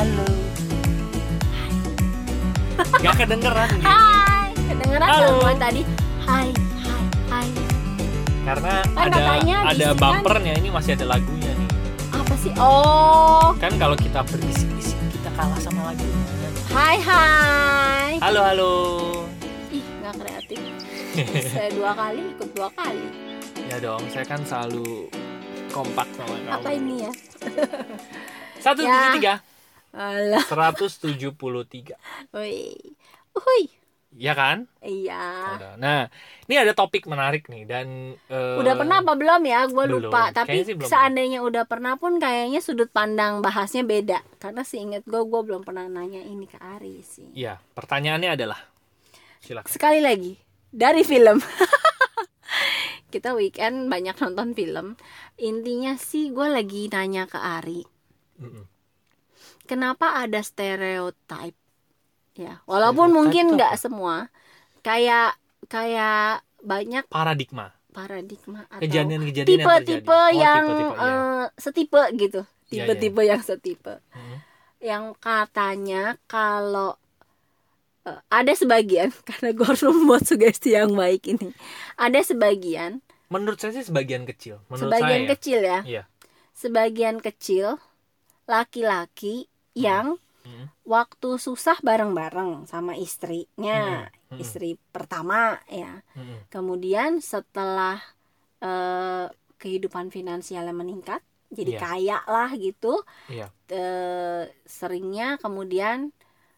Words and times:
halo. 0.00 0.24
Gak 3.00 3.14
kedengeran 3.18 3.68
gini. 3.70 3.84
Hai, 3.84 4.48
kedengeran 4.56 5.04
Halo. 5.06 5.28
gua 5.38 5.52
tadi? 5.54 5.82
Hai, 6.22 6.48
hai, 6.78 7.04
hai. 7.28 7.48
Karena 8.42 8.74
Kan 8.82 8.96
ada 8.98 9.12
katanya 9.14 9.56
ada 9.62 9.76
sini 9.76 9.84
kan- 9.86 10.00
bumpernya 10.00 10.52
ini 10.56 10.68
masih 10.70 10.90
ada 10.96 11.06
lagunya 11.06 11.50
nih. 11.50 11.68
Apa 12.10 12.34
sih? 12.36 12.52
Oh, 12.56 13.52
Kan 13.56 13.76
kalau 13.76 13.92
kita 13.94 14.24
berbisik-bisik 14.24 14.96
kita 15.12 15.28
kalah 15.34 15.60
sama 15.60 15.92
lagunya. 15.92 16.16
hai, 16.70 16.96
hai. 16.98 18.12
Halo 18.20 18.40
halo. 18.42 18.72
Ih, 19.68 19.84
nggak 20.00 20.14
kreatif. 20.16 20.60
Saya 21.52 21.68
dua 21.70 21.92
kali 21.92 22.22
ikut 22.30 22.48
dua 22.54 22.68
kali. 22.72 23.04
Ya 23.66 23.76
dong, 23.78 24.02
saya 24.08 24.24
kan 24.24 24.40
selalu 24.42 25.06
kompak 25.68 26.08
sama 26.10 26.34
kamu. 26.34 26.54
Apa 26.56 26.70
ini 26.72 26.94
ya? 27.00 27.12
Satu 28.58 28.80
Ya. 28.80 28.88
tujuh 28.88 29.10
tiga. 29.20 29.34
Alah, 29.90 30.44
Seratus 30.46 30.98
tujuh 31.02 31.34
puluh 31.34 31.66
tiga. 31.66 31.98
woi. 32.30 32.74
Uhuy. 33.34 33.70
Ya 34.10 34.34
kan? 34.34 34.66
Iya. 34.82 35.54
Nah, 35.78 36.10
ini 36.50 36.54
ada 36.58 36.74
topik 36.74 37.06
menarik 37.06 37.46
nih 37.46 37.62
dan 37.62 38.18
eh, 38.26 38.58
Udah 38.58 38.74
pernah 38.74 39.06
apa 39.06 39.14
belum 39.14 39.42
ya? 39.46 39.70
Gue 39.70 39.86
belum. 39.86 40.10
lupa. 40.10 40.34
Tapi 40.34 40.66
sih 40.66 40.74
belum. 40.74 40.90
seandainya 40.90 41.38
udah 41.46 41.62
pernah 41.62 41.94
pun 41.94 42.18
kayaknya 42.18 42.58
sudut 42.58 42.90
pandang 42.90 43.38
bahasnya 43.38 43.86
beda. 43.86 44.18
Karena 44.42 44.66
seinget 44.66 45.06
gue, 45.06 45.22
gue 45.22 45.40
belum 45.46 45.62
pernah 45.62 45.86
nanya 45.86 46.26
ini 46.26 46.50
ke 46.50 46.58
Ari 46.58 47.06
sih. 47.06 47.30
Iya, 47.38 47.62
pertanyaannya 47.78 48.34
adalah 48.34 48.58
silakan. 49.38 49.70
Sekali 49.70 50.02
lagi 50.02 50.34
dari 50.74 51.06
film. 51.06 51.38
Kita 53.14 53.34
weekend 53.38 53.90
banyak 53.90 54.18
nonton 54.18 54.58
film. 54.58 54.98
Intinya 55.38 55.94
sih 55.98 56.34
gue 56.34 56.46
lagi 56.50 56.90
nanya 56.90 57.30
ke 57.30 57.38
Ari, 57.38 57.82
Mm-mm. 58.42 58.66
Kenapa 59.70 60.18
ada 60.18 60.42
stereotype? 60.42 61.54
Ya, 62.32 62.58
walaupun 62.64 63.06
Stereotype 63.06 63.14
mungkin 63.14 63.44
nggak 63.54 63.74
semua. 63.76 64.26
Kayak 64.80 65.38
kayak 65.66 66.40
banyak 66.60 67.04
Paradigma, 67.06 67.70
paradigma 67.90 68.64
atau 68.66 68.80
kejadian-kejadian 68.80 69.48
yang 69.48 69.60
tipe-tipe 69.60 70.10
Oh, 70.10 70.28
yang 70.30 70.64
tipe-tipe, 70.64 70.94
iya. 70.96 71.08
eh, 71.08 71.44
setipe 71.56 72.02
gitu 72.16 72.40
Iya, 72.40 72.48
iya. 72.48 72.70
tipe-tipe 72.70 73.22
yang 73.22 73.40
setipe 73.40 73.94
Mm. 74.10 74.36
yang 74.80 75.04
katanya 75.16 76.02
kalau 76.24 76.96
eh, 78.02 78.20
ada 78.28 78.52
sebagian 78.52 79.12
karena 79.28 79.52
gue 79.52 79.66
harus 79.66 79.84
membuat 79.84 80.22
sugesti 80.22 80.72
yang 80.72 80.92
baik 80.92 81.28
ini 81.28 81.52
ada 81.94 82.20
sebagian 82.20 83.04
Menurut 83.28 83.56
saya 83.56 83.70
sih 83.72 83.84
sebagian 83.84 84.24
kecil. 84.24 84.58
Menurut 84.66 84.90
sebagian 84.90 85.10
saya. 85.18 85.22
ya. 85.22 85.30
kecil 85.30 85.58
ya 85.60 85.80
Iya. 85.82 86.02
sebagian 86.52 87.16
kecil 87.18 87.76
laki-laki 88.44 89.49
yang 89.74 90.18
Mm. 90.40 90.72
waktu 90.88 91.36
susah 91.36 91.76
bareng-bareng 91.84 92.64
sama 92.64 92.96
istrinya 92.96 94.08
Mm, 94.08 94.34
mm. 94.34 94.38
istri 94.40 94.80
pertama 94.88 95.60
ya 95.68 96.00
kemudian 96.48 97.20
setelah 97.20 98.00
eh, 98.56 99.28
kehidupan 99.60 100.08
finansialnya 100.08 100.72
meningkat 100.72 101.20
jadi 101.52 101.76
Iya. 101.76 101.80
kaya 101.84 102.18
lah 102.24 102.50
gitu 102.56 103.04
Iya. 103.28 103.52
eh, 103.68 104.48
seringnya 104.64 105.36
kemudian 105.36 106.08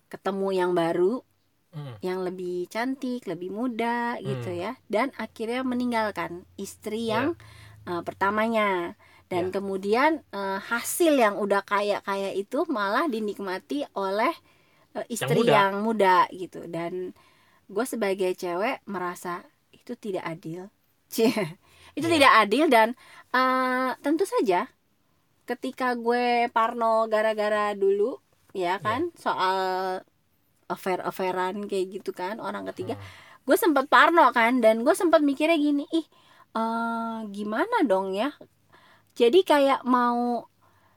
ketemu 0.07 0.49
yang 0.55 0.73
baru 0.79 1.27
Mm. 1.75 1.95
yang 2.07 2.19
lebih 2.23 2.71
cantik 2.71 3.27
lebih 3.27 3.51
muda 3.51 4.15
gitu 4.23 4.47
Hmm. 4.53 4.63
ya 4.63 4.73
dan 4.87 5.11
akhirnya 5.19 5.67
meninggalkan 5.67 6.47
istri 6.55 7.11
Iya. 7.11 7.13
yang 7.19 7.27
eh, 7.83 8.03
pertamanya 8.07 8.95
dan 9.33 9.49
Iya. 9.49 9.53
kemudian 9.55 10.11
eh, 10.29 10.61
hasil 10.61 11.17
yang 11.17 11.41
udah 11.41 11.65
kaya 11.65 12.05
kaya 12.05 12.37
itu 12.37 12.69
malah 12.69 13.09
dinikmati 13.09 13.89
oleh 13.97 14.33
eh, 14.93 15.07
istri 15.09 15.41
muda. 15.41 15.53
yang 15.57 15.73
muda 15.81 16.17
gitu 16.31 16.69
dan 16.69 17.17
gue 17.67 17.85
sebagai 17.89 18.37
cewek 18.37 18.85
merasa 18.85 19.41
itu 19.73 19.97
tidak 19.97 20.29
adil 20.29 20.69
Cie, 21.09 21.33
itu 21.97 22.05
Iya. 22.05 22.15
tidak 22.21 22.33
adil 22.43 22.65
dan 22.69 22.89
eh, 23.33 23.91
tentu 24.01 24.29
saja 24.29 24.69
ketika 25.43 25.97
gue 25.97 26.47
parno 26.49 27.09
gara-gara 27.09 27.73
dulu 27.75 28.21
ya 28.53 28.77
kan 28.79 29.09
soal 29.17 29.57
affair 30.69 31.01
affairan 31.01 31.67
kayak 31.67 32.01
gitu 32.01 32.13
kan 32.13 32.37
orang 32.39 32.69
ketiga 32.69 32.95
Mm. 32.95 33.05
gue 33.43 33.57
sempet 33.59 33.87
parno 33.89 34.31
kan 34.31 34.61
dan 34.61 34.87
gue 34.87 34.95
sempet 34.95 35.19
mikirnya 35.21 35.59
gini 35.59 35.83
ih 35.91 36.07
eh, 36.55 37.19
gimana 37.29 37.83
dong 37.83 38.15
ya 38.15 38.31
jadi 39.13 39.41
kayak 39.43 39.81
mau 39.85 40.49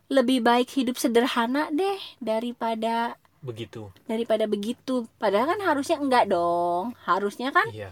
lebih 0.06 0.40
baik 0.40 0.70
hidup 0.72 0.96
sederhana 0.96 1.68
deh 1.70 1.98
daripada 2.20 3.18
Begitu. 3.42 3.90
daripada 4.06 4.46
begitu 4.46 5.06
padahal 5.18 5.54
kan 5.54 5.62
harusnya 5.64 5.98
enggak 5.98 6.26
dong 6.28 6.94
harusnya 7.04 7.50
kan 7.50 7.66
Iya. 7.70 7.90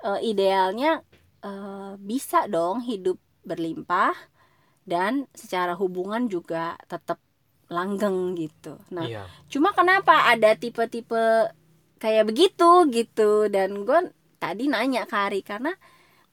eh, 0.00 0.20
idealnya 0.22 1.00
eh, 1.40 1.92
bisa 1.98 2.44
dong 2.46 2.80
hidup 2.80 3.16
berlimpah 3.42 4.16
dan 4.84 5.24
secara 5.32 5.72
hubungan 5.72 6.28
juga 6.28 6.76
tetap 6.84 7.16
langgeng 7.68 8.36
gitu 8.36 8.76
nah 8.88 9.04
Iya. 9.04 9.24
cuma 9.48 9.72
kenapa 9.72 10.28
ada 10.28 10.52
tipe-tipe 10.54 11.48
kayak 11.96 12.28
begitu 12.28 12.84
gitu 12.88 13.48
dan 13.48 13.84
gue 13.84 14.12
tadi 14.36 14.68
nanya 14.68 15.08
ke 15.08 15.16
Ari 15.16 15.40
karena 15.40 15.72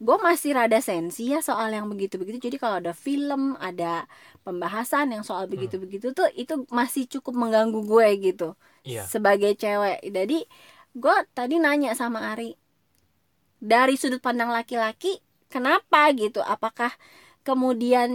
gue 0.01 0.17
masih 0.17 0.57
rada 0.57 0.81
sensi 0.81 1.29
ya 1.29 1.45
soal 1.45 1.69
yang 1.69 1.85
begitu-begitu. 1.85 2.41
Jadi 2.41 2.57
kalau 2.57 2.81
ada 2.81 2.93
film 2.97 3.53
ada 3.61 4.09
pembahasan 4.41 5.13
yang 5.13 5.21
soal 5.21 5.45
begitu-begitu 5.45 6.09
tuh 6.17 6.25
itu 6.33 6.65
masih 6.73 7.05
cukup 7.05 7.37
mengganggu 7.37 7.85
gue 7.85 8.07
gitu. 8.33 8.49
Iya. 8.81 9.05
sebagai 9.05 9.53
cewek. 9.53 10.01
Jadi 10.09 10.41
gue 10.97 11.17
tadi 11.37 11.61
nanya 11.61 11.93
sama 11.93 12.33
Ari 12.33 12.57
dari 13.61 13.93
sudut 13.93 14.17
pandang 14.17 14.49
laki-laki 14.49 15.21
kenapa 15.53 16.09
gitu? 16.17 16.41
Apakah 16.41 16.89
kemudian 17.45 18.09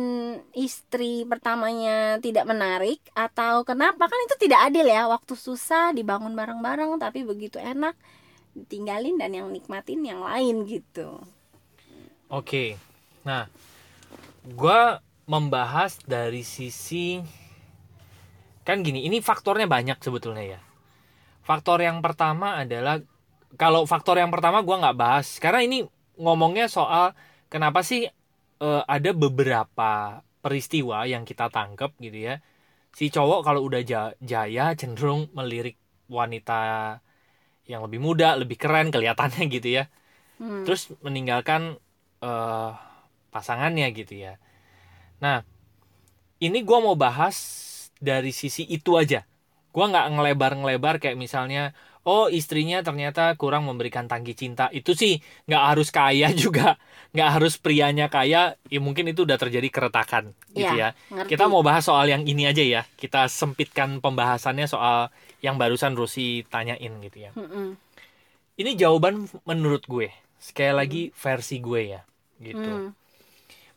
istri 0.59 1.23
pertamanya 1.23 2.19
tidak 2.19 2.51
menarik? 2.51 2.99
Atau 3.15 3.63
kenapa? 3.63 4.11
Kan 4.11 4.21
itu 4.27 4.35
tidak 4.43 4.75
adil 4.75 4.91
ya. 4.91 5.07
Waktu 5.07 5.39
susah 5.39 5.95
dibangun 5.95 6.35
bareng-bareng 6.35 6.99
tapi 6.99 7.23
begitu 7.23 7.63
enak 7.63 7.95
ditinggalin 8.59 9.23
dan 9.23 9.39
yang 9.39 9.49
nikmatin 9.55 10.03
yang 10.03 10.25
lain 10.25 10.67
gitu 10.67 11.21
Oke. 12.27 12.75
Nah, 13.23 13.47
gua 14.43 14.99
membahas 15.27 15.99
dari 16.07 16.47
sisi 16.47 17.19
kan 18.67 18.83
gini, 18.83 19.07
ini 19.07 19.23
faktornya 19.23 19.71
banyak 19.71 19.99
sebetulnya 20.03 20.59
ya. 20.59 20.61
Faktor 21.47 21.83
yang 21.83 22.03
pertama 22.03 22.59
adalah 22.59 22.99
kalau 23.55 23.87
faktor 23.87 24.19
yang 24.19 24.35
pertama 24.35 24.63
gua 24.67 24.83
nggak 24.83 24.99
bahas 24.99 25.39
karena 25.39 25.63
ini 25.63 25.87
ngomongnya 26.19 26.67
soal 26.67 27.15
kenapa 27.47 27.87
sih 27.87 28.11
eh, 28.59 28.83
ada 28.87 29.11
beberapa 29.15 30.23
peristiwa 30.43 31.07
yang 31.07 31.23
kita 31.23 31.47
tangkap 31.51 31.95
gitu 32.03 32.35
ya. 32.35 32.43
Si 32.97 33.13
cowok 33.13 33.45
kalau 33.45 33.61
udah 33.67 33.83
ja- 33.85 34.17
jaya 34.25 34.73
cenderung 34.75 35.29
melirik 35.37 35.77
wanita 36.09 36.97
yang 37.67 37.83
lebih 37.87 37.99
muda, 37.99 38.39
lebih 38.39 38.57
keren 38.59 38.91
kelihatannya 38.95 39.47
gitu 39.51 39.83
ya 39.83 39.87
Hmm. 40.37 40.69
terus 40.69 40.93
meninggalkan 41.01 41.81
eh, 42.27 42.71
pasangannya 43.35 43.87
gitu 43.99 44.15
ya. 44.25 44.33
Nah, 45.25 45.39
ini 46.47 46.59
gua 46.69 46.79
mau 46.85 46.97
bahas 46.99 47.37
dari 48.01 48.31
sisi 48.35 48.63
itu 48.69 48.97
aja. 49.01 49.25
Gua 49.73 49.89
nggak 49.93 50.07
ngelebar-ngelebar 50.17 50.95
kayak 51.03 51.17
misalnya, 51.21 51.73
oh 52.09 52.29
istrinya 52.33 52.81
ternyata 52.87 53.33
kurang 53.41 53.69
memberikan 53.69 54.09
tangki 54.11 54.33
cinta. 54.37 54.69
Itu 54.73 54.93
sih 54.97 55.21
nggak 55.49 55.63
harus 55.75 55.89
kaya 55.93 56.29
juga, 56.43 56.77
nggak 57.17 57.31
harus 57.41 57.55
prianya 57.61 58.07
kaya. 58.13 58.57
Ya 58.73 58.79
mungkin 58.87 59.09
itu 59.13 59.25
udah 59.29 59.39
terjadi 59.41 59.69
keretakan 59.73 60.33
gitu 60.57 60.75
Iya, 60.77 60.77
ya. 60.77 60.89
ngerti. 61.13 61.31
Kita 61.37 61.45
mau 61.53 61.61
bahas 61.65 61.85
soal 61.89 62.09
yang 62.13 62.25
ini 62.29 62.49
aja 62.49 62.65
ya. 62.65 62.83
Kita 62.97 63.29
sempitkan 63.29 64.01
pembahasannya 64.05 64.67
soal 64.69 65.13
yang 65.45 65.57
barusan 65.61 65.93
Rusi 65.97 66.45
tanyain 66.49 66.93
gitu 67.05 67.19
ya. 67.29 67.31
Mm-mm. 67.37 67.77
Ini 68.57 68.71
jawaban 68.81 69.29
menurut 69.45 69.85
gue. 69.85 70.09
Sekali 70.41 70.73
lagi 70.73 71.03
versi 71.13 71.57
gue 71.61 71.83
ya, 71.97 72.01
gitu. 72.41 72.93
Hmm. 72.93 72.93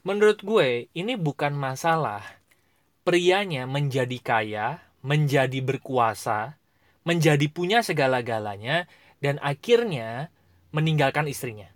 Menurut 0.03 0.39
gue 0.41 0.88
ini 0.95 1.13
bukan 1.19 1.51
masalah 1.56 2.23
prianya 3.03 3.67
menjadi 3.67 4.17
kaya, 4.21 4.67
menjadi 5.03 5.59
berkuasa, 5.59 6.56
menjadi 7.03 7.45
punya 7.51 7.83
segala-galanya 7.83 8.88
dan 9.19 9.39
akhirnya 9.44 10.31
meninggalkan 10.71 11.27
istrinya. 11.27 11.67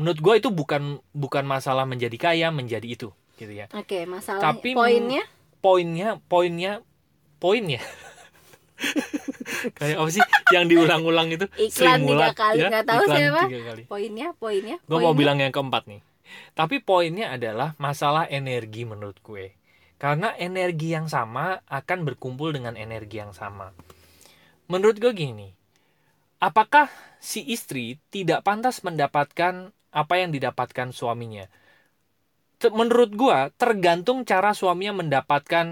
Menurut 0.00 0.20
gue 0.20 0.34
itu 0.40 0.48
bukan 0.48 1.02
bukan 1.12 1.44
masalah 1.44 1.84
menjadi 1.84 2.16
kaya, 2.16 2.48
menjadi 2.48 2.88
itu, 2.88 3.12
gitu 3.36 3.52
ya. 3.52 3.68
Oke, 3.76 4.08
masalah 4.08 4.40
Tapi 4.40 4.72
poinnya 4.72 5.24
Poinnya, 5.60 6.16
poinnya, 6.24 6.80
poinnya. 7.36 7.84
Kayak 9.76 9.96
apa 10.00 10.08
sih 10.08 10.24
yang 10.56 10.72
diulang-ulang 10.72 11.36
itu? 11.36 11.44
Iklan 11.60 12.00
Sri 12.00 12.08
tiga 12.08 12.32
kali, 12.32 12.64
ya? 12.64 12.68
nggak 12.72 12.84
tahu 12.88 13.02
Iklan 13.04 13.16
siapa. 13.20 13.42
poinnya 13.84 14.28
poinnya 14.40 14.76
Gue 14.88 14.98
mau 15.04 15.12
bilang 15.12 15.36
yang 15.36 15.52
keempat 15.52 15.84
nih. 15.84 16.00
Tapi 16.58 16.76
poinnya 16.88 17.26
adalah 17.36 17.74
masalah 17.86 18.24
energi 18.30 18.82
menurut 18.92 19.18
gue. 19.24 19.46
Karena 20.02 20.32
energi 20.40 20.88
yang 20.96 21.06
sama 21.12 21.60
akan 21.68 21.98
berkumpul 22.08 22.50
dengan 22.56 22.74
energi 22.78 23.16
yang 23.22 23.32
sama. 23.36 23.68
Menurut 24.72 24.96
gue 25.02 25.12
gini, 25.12 25.48
apakah 26.40 26.88
si 27.20 27.40
istri 27.56 27.98
tidak 28.14 28.44
pantas 28.46 28.82
mendapatkan 28.86 29.72
apa 29.92 30.14
yang 30.20 30.30
didapatkan 30.36 30.90
suaminya? 30.94 31.46
Menurut 32.78 33.10
gue, 33.22 33.38
tergantung 33.60 34.18
cara 34.30 34.50
suaminya 34.60 34.94
mendapatkan 35.02 35.66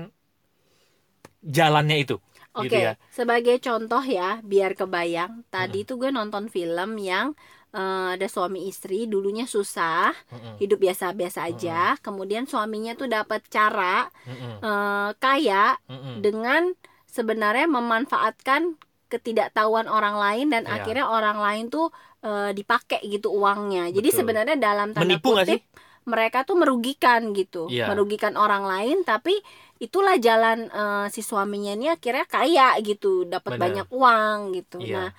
jalannya 1.43 1.97
itu. 2.05 2.17
Oke, 2.59 2.59
Gitu 2.59 2.77
ya. 2.87 2.93
sebagai 3.17 3.57
contoh 3.67 4.03
ya, 4.17 4.41
biar 4.51 4.73
kebayang. 4.81 5.33
Tadi 5.55 5.77
Mm-mm. 5.77 5.87
tuh 5.89 5.97
gue 6.03 6.11
nonton 6.19 6.45
film 6.55 6.91
yang 7.11 7.27
eh, 7.73 8.09
ada 8.17 8.27
suami 8.27 8.69
istri, 8.69 9.05
dulunya 9.05 9.45
susah, 9.45 10.13
Mm-mm, 10.33 10.57
hidup 10.59 10.79
biasa-biasa 10.81 11.49
aja. 11.49 11.97
Kemudian 12.01 12.49
suaminya 12.49 12.95
tuh 12.95 13.09
dapat 13.09 13.45
cara 13.49 14.09
mm-mm, 14.25 14.65
eh, 14.65 15.11
kaya 15.17 15.77
mm-mm. 15.89 16.25
dengan 16.25 16.73
sebenarnya 17.09 17.67
memanfaatkan 17.67 18.77
ketidaktahuan 19.09 19.89
orang 19.89 20.21
lain 20.21 20.47
dan 20.53 20.69
Iya. 20.69 20.73
akhirnya 20.81 21.07
orang 21.09 21.39
lain 21.41 21.65
tuh 21.73 21.89
eh, 22.19 22.51
dipakai 22.51 22.99
gitu 23.07 23.31
uangnya. 23.31 23.89
Jadi 23.95 24.09
Betul. 24.11 24.19
sebenarnya 24.21 24.57
dalam 24.59 24.91
tanda 24.93 25.07
Menipu 25.07 25.33
kutip 25.39 25.63
mereka 26.09 26.43
tuh 26.43 26.57
merugikan 26.57 27.31
gitu, 27.37 27.69
Iya. 27.69 27.89
merugikan 27.93 28.35
orang 28.35 28.65
lain 28.65 29.05
tapi 29.05 29.37
itulah 29.79 30.19
jalan 30.19 30.67
eh, 30.69 31.07
si 31.15 31.23
suaminya 31.23 31.73
ini 31.79 31.87
akhirnya 31.89 32.27
kaya 32.27 32.75
gitu, 32.83 33.23
dapat 33.25 33.55
banyak 33.57 33.87
uang 33.93 34.39
gitu. 34.57 34.83
Iya. 34.83 35.09
Nah, 35.09 35.11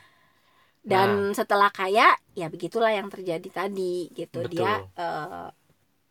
dan 0.91 1.09
setelah 1.39 1.69
kaya 1.79 2.07
ya 2.39 2.47
begitulah 2.53 2.91
yang 2.99 3.07
terjadi 3.13 3.49
tadi 3.59 4.09
gitu. 4.19 4.39
Betul. 4.45 4.51
Dia 4.53 4.71
eh, 5.03 5.47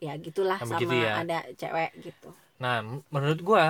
ya 0.07 0.13
gitulah 0.27 0.59
Nah, 0.61 0.69
sama 0.71 0.95
ya. 0.95 1.13
ada 1.23 1.39
cewek 1.61 1.91
gitu. 2.07 2.29
Nah, 2.63 2.83
menurut 3.15 3.41
gua 3.43 3.65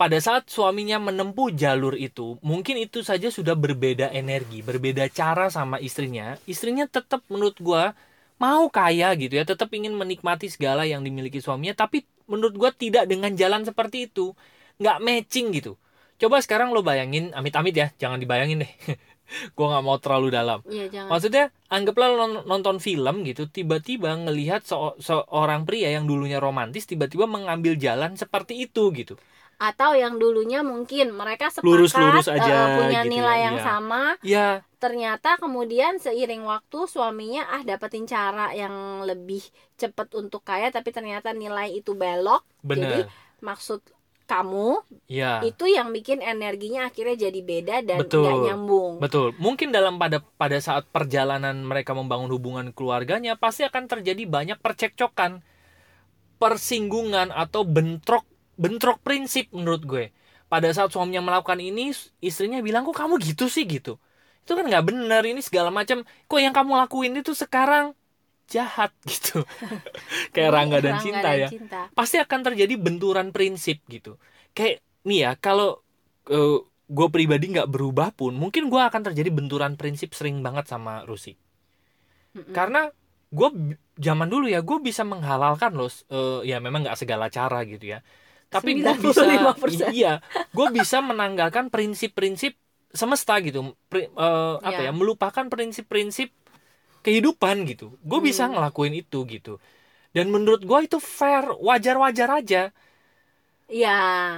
pada 0.00 0.16
saat 0.26 0.48
suaminya 0.48 0.96
menempuh 0.96 1.52
jalur 1.52 1.92
itu, 2.00 2.40
mungkin 2.40 2.80
itu 2.80 3.04
saja 3.04 3.28
sudah 3.28 3.52
berbeda 3.52 4.08
energi, 4.16 4.64
berbeda 4.64 5.04
cara 5.12 5.52
sama 5.52 5.76
istrinya. 5.76 6.40
Istrinya 6.48 6.88
tetap 6.88 7.20
menurut 7.28 7.56
gua 7.60 7.92
mau 8.40 8.64
kaya 8.72 9.12
gitu 9.20 9.36
ya, 9.36 9.44
tetap 9.44 9.68
ingin 9.76 9.92
menikmati 9.92 10.48
segala 10.48 10.88
yang 10.88 11.04
dimiliki 11.04 11.44
suaminya, 11.44 11.76
tapi 11.76 12.08
menurut 12.24 12.54
gua 12.56 12.70
tidak 12.72 13.04
dengan 13.12 13.32
jalan 13.36 13.62
seperti 13.68 14.08
itu. 14.08 14.32
nggak 14.80 14.98
matching 15.04 15.52
gitu. 15.52 15.76
Coba 16.20 16.40
sekarang 16.44 16.72
lo 16.72 16.80
bayangin, 16.80 17.32
amit-amit 17.36 17.74
ya, 17.76 17.86
jangan 18.00 18.16
dibayangin 18.22 18.64
deh. 18.64 18.72
gua 19.56 19.66
nggak 19.76 19.84
mau 19.86 19.98
terlalu 20.02 20.28
dalam. 20.38 20.58
Iya, 20.68 20.84
jangan. 20.92 21.10
Maksudnya 21.12 21.44
anggaplah 21.70 22.08
nonton 22.50 22.76
film 22.86 23.14
gitu, 23.28 23.42
tiba-tiba 23.56 24.08
ngelihat 24.24 24.60
se- 24.70 24.96
seorang 25.02 25.62
pria 25.68 25.88
yang 25.96 26.04
dulunya 26.10 26.38
romantis 26.42 26.84
tiba-tiba 26.90 27.24
mengambil 27.30 27.74
jalan 27.78 28.14
seperti 28.18 28.54
itu 28.66 28.90
gitu. 28.94 29.14
atau 29.60 29.92
yang 29.92 30.16
dulunya 30.16 30.64
mungkin 30.64 31.12
mereka 31.12 31.52
sepakat 31.52 31.66
Lurus-lurus 31.66 32.26
aja 32.32 32.54
eh, 32.56 32.72
punya 32.72 33.00
gitu 33.04 33.08
ya, 33.12 33.12
nilai 33.12 33.38
yang 33.46 33.56
iya. 33.56 33.64
sama 33.68 34.16
Ya, 34.22 34.64
ternyata 34.82 35.36
kemudian 35.42 36.00
seiring 36.00 36.42
waktu 36.52 36.78
suaminya 36.88 37.42
ah 37.54 37.62
dapetin 37.68 38.04
cara 38.08 38.52
yang 38.56 39.04
lebih 39.08 39.42
cepat 39.80 40.08
untuk 40.16 40.40
kaya 40.48 40.72
tapi 40.76 40.88
ternyata 40.96 41.28
nilai 41.36 41.68
itu 41.78 41.92
belok 41.92 42.42
jadi 42.76 43.04
bener. 43.04 43.10
maksud 43.44 43.80
kamu 44.30 44.86
Ya, 45.10 45.42
itu 45.42 45.66
yang 45.66 45.90
bikin 45.90 46.22
energinya 46.22 46.86
akhirnya 46.86 47.26
jadi 47.26 47.40
beda 47.42 47.76
dan 47.82 47.98
Betul. 48.06 48.22
nggak 48.22 48.38
nyambung 48.46 48.92
betul. 49.02 49.34
Mungkin 49.42 49.74
dalam 49.74 49.98
pada 49.98 50.22
pada 50.38 50.62
saat 50.62 50.86
perjalanan 50.86 51.66
mereka 51.66 51.98
membangun 51.98 52.30
hubungan 52.30 52.70
keluarganya 52.70 53.34
pasti 53.34 53.66
akan 53.66 53.90
terjadi 53.90 54.22
banyak 54.30 54.62
percekcokan, 54.62 55.42
persinggungan 56.38 57.34
atau 57.34 57.66
bentrok 57.66 58.22
bentrok 58.54 59.02
prinsip 59.02 59.50
menurut 59.50 59.82
gue. 59.82 60.04
Pada 60.46 60.70
saat 60.70 60.90
suaminya 60.94 61.22
melakukan 61.22 61.58
ini, 61.58 61.90
istrinya 62.22 62.62
bilang 62.62 62.86
kok 62.86 62.98
kamu 62.98 63.18
gitu 63.22 63.50
sih 63.50 63.66
gitu. 63.66 63.98
Itu 64.46 64.54
kan 64.58 64.66
nggak 64.66 64.84
benar 64.86 65.22
ini 65.26 65.42
segala 65.42 65.74
macam. 65.74 66.06
Kok 66.26 66.40
yang 66.42 66.54
kamu 66.54 66.74
lakuin 66.86 67.14
itu 67.18 67.34
sekarang 67.34 67.98
jahat 68.50 68.90
gitu. 69.10 69.46
Kayak 70.34 70.50
Rangga 70.56 70.78
dan 70.84 70.94
Rangga 70.98 71.04
Cinta 71.04 71.28
dan 71.30 71.40
ya. 71.42 71.48
Cinta. 71.52 71.80
pasti 71.96 72.16
akan 72.24 72.40
terjadi 72.46 72.74
benturan 72.80 73.28
prinsip 73.34 73.78
gitu 73.88 74.18
kayak 74.56 74.82
nih 75.06 75.18
ya 75.26 75.30
kalau 75.38 75.78
gue 76.90 77.08
pribadi 77.14 77.44
nggak 77.54 77.70
berubah 77.74 78.08
pun 78.18 78.32
mungkin 78.42 78.66
gue 78.72 78.82
akan 78.88 79.02
terjadi 79.12 79.30
benturan 79.38 79.74
prinsip 79.80 80.10
sering 80.18 80.42
banget 80.46 80.66
sama 80.72 81.06
Rusi 81.08 81.32
Mm-mm. 82.34 82.54
karena 82.54 82.90
gue 83.30 83.48
zaman 83.98 84.26
dulu 84.26 84.46
ya 84.50 84.60
gue 84.62 84.78
bisa 84.82 85.02
menghalalkan 85.06 85.70
loh 85.78 85.90
eh, 86.10 86.50
ya 86.50 86.58
memang 86.58 86.82
nggak 86.86 86.98
segala 86.98 87.26
cara 87.30 87.62
gitu 87.66 87.94
ya 87.94 87.98
tapi 88.50 88.82
gue 88.82 88.94
bisa 88.98 89.22
95%. 89.22 89.94
iya 89.98 90.18
gue 90.50 90.66
bisa 90.74 90.98
menanggalkan 90.98 91.70
prinsip-prinsip 91.70 92.58
semesta 92.90 93.38
gitu 93.38 93.74
Pri- 93.86 94.10
eh, 94.10 94.54
apa 94.66 94.80
Ya. 94.82 94.90
ya 94.90 94.92
melupakan 94.94 95.46
prinsip-prinsip 95.46 96.34
kehidupan 97.04 97.56
gitu 97.70 97.84
gue 98.10 98.20
bisa 98.28 98.44
Hmm. 98.46 98.52
ngelakuin 98.52 98.94
itu 99.02 99.18
gitu 99.34 99.50
dan 100.16 100.26
menurut 100.34 100.62
gue 100.70 100.80
itu 100.88 100.98
fair 101.02 101.44
wajar-wajar 101.68 102.28
aja 102.40 102.62
Iya. 103.70 103.90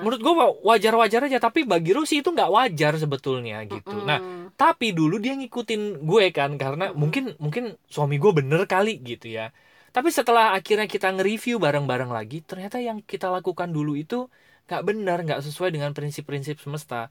menurut 0.03 0.21
gue 0.25 0.33
wajar-wajar 0.69 1.21
aja 1.31 1.39
tapi 1.39 1.61
bagi 1.73 1.91
Rusi 1.95 2.15
itu 2.21 2.29
nggak 2.35 2.51
wajar 2.59 2.93
sebetulnya 3.03 3.63
gitu 3.73 4.03
nah 4.09 4.19
Mm-mm. 4.19 4.51
tapi 4.59 4.91
dulu 4.99 5.15
dia 5.23 5.33
ngikutin 5.39 6.03
gue 6.03 6.25
kan 6.35 6.51
karena 6.63 6.85
Mm-mm. 6.91 6.99
mungkin 7.03 7.25
mungkin 7.39 7.65
suami 7.95 8.17
gue 8.23 8.33
bener 8.39 8.61
kali 8.67 8.99
gitu 9.11 9.27
ya 9.31 9.55
tapi 9.95 10.09
setelah 10.11 10.45
akhirnya 10.59 10.87
kita 10.91 11.07
nge-review 11.15 11.57
bareng-bareng 11.63 12.11
lagi 12.11 12.43
ternyata 12.43 12.77
yang 12.83 12.99
kita 13.13 13.27
lakukan 13.31 13.69
dulu 13.77 13.93
itu 13.95 14.27
nggak 14.67 14.83
benar 14.89 15.17
nggak 15.27 15.41
sesuai 15.47 15.71
dengan 15.75 15.91
prinsip-prinsip 15.97 16.57
semesta 16.65 17.07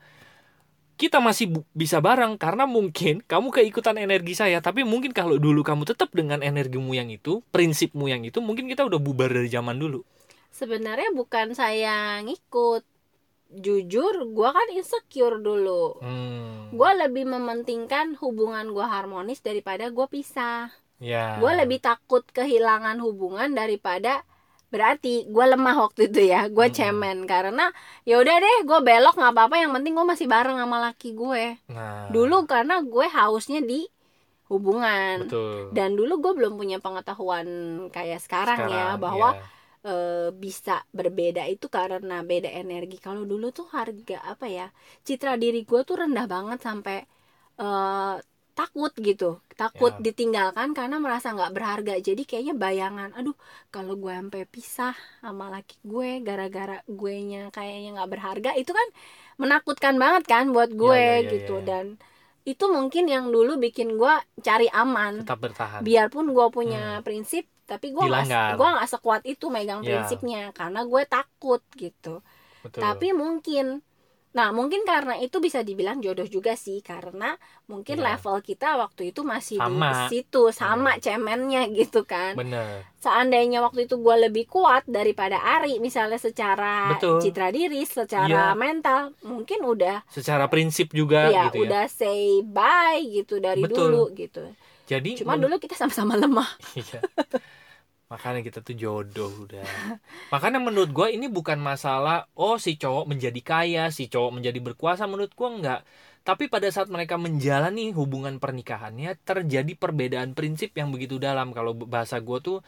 kita 1.01 1.18
masih 1.18 1.50
bu- 1.50 1.65
bisa 1.74 1.98
bareng 1.98 2.38
karena 2.38 2.69
mungkin 2.69 3.25
kamu 3.25 3.50
keikutan 3.50 3.98
energi 3.98 4.38
saya. 4.38 4.62
Tapi 4.62 4.86
mungkin 4.86 5.09
kalau 5.18 5.42
dulu 5.42 5.65
kamu 5.65 5.89
tetap 5.89 6.13
dengan 6.13 6.45
energimu 6.45 6.94
yang 6.94 7.09
itu 7.09 7.42
prinsipmu 7.50 8.06
yang 8.06 8.21
itu 8.21 8.38
mungkin 8.38 8.69
kita 8.69 8.86
udah 8.86 9.01
bubar 9.01 9.33
dari 9.33 9.50
zaman 9.50 9.81
dulu. 9.81 10.06
Sebenarnya 10.53 11.09
bukan 11.18 11.57
saya 11.57 12.21
ngikut 12.21 12.86
jujur 13.51 14.30
gua 14.30 14.53
kan 14.53 14.69
insecure 14.77 15.42
dulu. 15.42 15.98
Hmm. 16.06 16.71
gue 16.71 16.92
lebih 17.03 17.27
mementingkan 17.27 18.15
hubungan 18.24 18.71
gue 18.71 18.86
harmonis 18.86 19.44
daripada 19.44 19.92
gue 19.92 20.07
pisah. 20.07 20.71
Ya. 21.03 21.36
Gue 21.36 21.51
lebih 21.57 21.83
takut 21.83 22.24
kehilangan 22.31 22.95
hubungan 23.03 23.51
daripada 23.51 24.24
berarti 24.72 25.28
gue 25.28 25.46
lemah 25.52 25.76
waktu 25.84 26.08
itu 26.08 26.32
ya 26.32 26.48
gue 26.48 26.68
Mm-mm. 26.72 26.78
cemen. 26.80 27.18
Karena 27.28 27.68
ya 28.08 28.18
udah 28.18 28.36
deh 28.40 28.58
gue 28.63 28.80
belok 28.80 29.20
nggak 29.20 29.34
apa-apa. 29.36 29.56
Yang 29.60 29.72
penting 29.75 29.94
gue 29.94 30.06
masih 30.08 30.28
bareng 30.32 30.58
sama 30.58 30.78
laki 30.80 31.12
gue 31.12 31.44
nah. 31.70 32.08
Dulu 32.08 32.48
karena 32.48 32.80
gue 32.80 33.06
hausnya 33.12 33.60
di 33.60 33.84
hubungan. 34.48 35.28
Betul. 35.28 35.75
Dan 35.75 35.96
dulu 36.00 36.13
gue 36.24 36.34
belum 36.40 36.60
punya 36.60 36.80
pengetahuan 36.80 37.48
kayak 37.92 38.20
sekarang, 38.20 38.68
ya 38.68 39.00
bahwa 39.00 39.32
iya. 39.32 39.44
eh, 39.88 40.30
bisa 40.36 40.84
berbeda 40.92 41.48
itu 41.48 41.72
karena 41.72 42.20
beda 42.24 42.51
energi. 42.51 43.00
Kalau 43.00 43.24
dulu 43.24 43.51
tuh 43.56 43.68
harga 43.72 44.20
apa 44.24 44.48
ya 44.51 44.68
citra 45.08 45.40
diri 45.40 45.63
gue 45.63 45.82
tuh 45.88 46.04
rendah 46.04 46.28
banget 46.28 46.60
sampai 46.63 47.04
eh, 47.60 48.16
takut 48.62 48.94
gitu 49.10 49.30
takut 49.58 49.94
Ya. 49.98 50.03
ditinggalkan 50.06 50.70
karena 50.77 50.98
merasa 51.01 51.34
nggak 51.34 51.53
berharga 51.58 51.94
jadi 52.08 52.22
kayaknya 52.30 52.56
bayangan 52.65 53.10
aduh 53.18 53.34
kalau 53.74 53.94
gue 53.98 54.13
sampai 54.13 54.44
pisah 54.46 54.94
sama 55.24 55.50
laki 55.50 55.75
gue 55.82 56.10
gara-gara 56.27 56.77
gue 56.86 57.15
nya 57.25 57.41
kayaknya 57.50 57.89
nggak 57.98 58.12
berharga 58.13 58.51
itu 58.62 58.72
kan 58.80 58.88
menakutkan 59.41 59.96
banget 59.98 60.24
kan 60.30 60.46
buat 60.56 60.70
gue 60.74 61.01
ya, 61.01 61.18
ya, 61.25 61.32
gitu 61.34 61.56
ya. 61.62 61.65
dan 61.65 61.86
itu 62.41 62.65
mungkin 62.70 63.06
yang 63.06 63.30
dulu 63.30 63.58
bikin 63.58 63.98
gue 64.01 64.13
cari 64.41 64.68
aman 64.74 65.22
tetap 65.25 65.39
bertahan 65.41 65.82
biarpun 65.82 66.25
gue 66.34 66.48
punya 66.53 67.01
prinsip 67.06 67.46
tapi 67.70 67.94
gue 67.96 68.03
Dilanggar. 68.03 68.60
gua 68.60 68.68
nggak 68.82 68.89
sekuat 68.89 69.22
itu 69.24 69.48
megang 69.48 69.82
Ya. 69.82 70.03
prinsipnya 70.03 70.41
karena 70.51 70.84
gue 70.84 71.01
takut 71.08 71.62
gitu 71.77 72.20
betul 72.65 72.82
tapi 72.82 73.08
mungkin 73.13 73.82
nah 74.32 74.50
mungkin 74.50 74.82
karena 74.82 75.16
itu 75.18 75.38
bisa 75.38 75.60
dibilang 75.60 76.00
jodoh 76.00 76.24
juga 76.24 76.56
sih 76.56 76.80
karena 76.80 77.36
mungkin 77.66 78.00
Ya. 78.00 78.16
level 78.16 78.40
kita 78.40 78.76
waktu 78.76 79.12
itu 79.12 79.22
masih 79.22 79.60
Sama. 79.60 80.08
di 80.08 80.18
situ 80.18 80.44
sama 80.52 80.96
cemennya 80.98 81.68
gitu 81.76 82.04
kan 82.04 82.34
bener 82.34 82.88
seandainya 82.98 83.60
waktu 83.60 83.86
itu 83.86 83.98
gue 83.98 84.16
lebih 84.22 84.48
kuat 84.48 84.86
daripada 84.86 85.36
Ari 85.36 85.78
misalnya 85.78 86.16
secara 86.16 86.96
Betul. 86.96 87.20
citra 87.20 87.52
diri 87.52 87.84
secara 87.84 88.52
Iya. 88.52 88.56
mental 88.56 89.12
mungkin 89.22 89.62
udah 89.62 90.08
secara 90.08 90.48
prinsip 90.48 90.92
juga 90.92 91.28
ya 91.28 91.48
gitu 91.48 91.62
ya 91.62 91.68
udah 91.68 91.86
say 91.88 92.40
bye 92.42 93.04
gitu 93.04 93.38
dari 93.38 93.60
Betul. 93.60 93.92
dulu 93.92 94.04
gitu 94.14 94.48
jadi 94.88 95.12
cuma 95.20 95.36
dulu 95.36 95.60
kita 95.60 95.76
sama-sama 95.76 96.16
lemah 96.16 96.48
Iya. 96.80 97.04
makanya 98.12 98.44
kita 98.44 98.60
tuh 98.60 98.75
jodoh 98.75 99.32
udah 99.48 99.63
makanya 100.27 100.60
menurut 100.60 100.91
gua 100.91 101.08
ini 101.08 101.32
bukan 101.32 101.56
masalah 101.58 102.27
oh 102.36 102.60
si 102.60 102.75
cowok 102.75 103.08
menjadi 103.08 103.39
kaya 103.39 103.84
si 103.88 104.12
cowok 104.12 104.36
menjadi 104.36 104.60
berkuasa 104.60 105.08
menurut 105.08 105.32
gua 105.32 105.50
enggak 105.50 105.82
tapi 106.22 106.46
pada 106.46 106.68
saat 106.68 106.91
mereka 106.91 107.15
menjalani 107.15 107.96
hubungan 107.96 108.36
pernikahannya 108.38 109.15
terjadi 109.24 109.74
perbedaan 109.74 110.36
prinsip 110.36 110.75
yang 110.75 110.91
begitu 110.91 111.15
dalam 111.18 111.56
kalau 111.56 111.72
bahasa 111.74 112.20
gua 112.20 112.38
tuh 112.38 112.60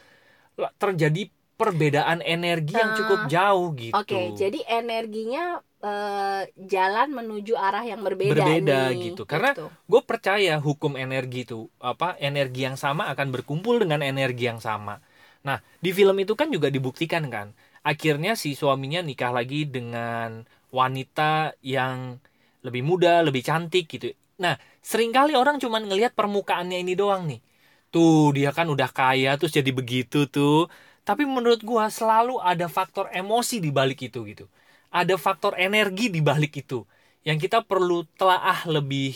terjadi 0.80 1.28
perbedaan 1.54 2.18
energi 2.18 2.74
yang 2.74 2.98
cukup 2.98 3.20
Ah. 3.20 3.28
jauh 3.30 3.68
gitu. 3.78 3.94
Oke, 3.94 4.34
jadi 4.34 4.58
energinya 4.66 5.60
eh, 5.84 6.48
jalan 6.56 7.12
menuju 7.12 7.52
arah 7.54 7.84
yang 7.84 8.00
berbeda, 8.00 8.32
Berbeda 8.40 8.88
nih. 8.88 9.12
gitu. 9.12 9.28
Karena 9.28 9.52
Gitu. 9.52 9.68
gue 9.68 10.00
percaya 10.00 10.56
hukum 10.56 10.96
energi 10.96 11.44
itu 11.44 11.68
apa 11.76 12.16
energi 12.16 12.64
yang 12.64 12.80
sama 12.80 13.12
akan 13.12 13.28
berkumpul 13.28 13.76
dengan 13.76 14.00
energi 14.00 14.48
yang 14.48 14.64
sama. 14.64 15.04
Nah 15.44 15.60
di 15.78 15.92
film 15.92 16.16
itu 16.20 16.32
kan 16.32 16.48
juga 16.48 16.72
dibuktikan 16.72 17.28
kan, 17.28 17.52
akhirnya 17.84 18.32
si 18.34 18.56
suaminya 18.56 19.04
nikah 19.04 19.30
lagi 19.30 19.68
dengan 19.68 20.48
wanita 20.72 21.54
yang 21.60 22.16
lebih 22.64 22.80
muda, 22.80 23.20
lebih 23.20 23.44
cantik 23.44 23.86
gitu. 23.86 24.16
Nah 24.40 24.56
sering 24.80 25.12
kali 25.12 25.36
orang 25.36 25.60
cuman 25.60 25.84
ngelihat 25.84 26.16
permukaannya 26.16 26.80
ini 26.80 26.96
doang 26.96 27.28
nih. 27.28 27.40
Tuh 27.92 28.34
dia 28.34 28.50
kan 28.50 28.66
udah 28.72 28.90
kaya 28.90 29.36
terus 29.36 29.52
jadi 29.52 29.70
begitu 29.70 30.26
tuh. 30.26 30.66
Tapi 31.04 31.28
menurut 31.28 31.60
gua 31.60 31.92
selalu 31.92 32.40
ada 32.40 32.64
faktor 32.66 33.12
emosi 33.12 33.60
di 33.60 33.68
balik 33.68 34.00
itu 34.08 34.24
gitu. 34.24 34.48
Ada 34.88 35.20
faktor 35.20 35.60
energi 35.60 36.08
di 36.08 36.24
balik 36.24 36.56
itu 36.56 36.88
yang 37.24 37.36
kita 37.36 37.60
perlu 37.64 38.08
telaah 38.16 38.64
lebih 38.64 39.12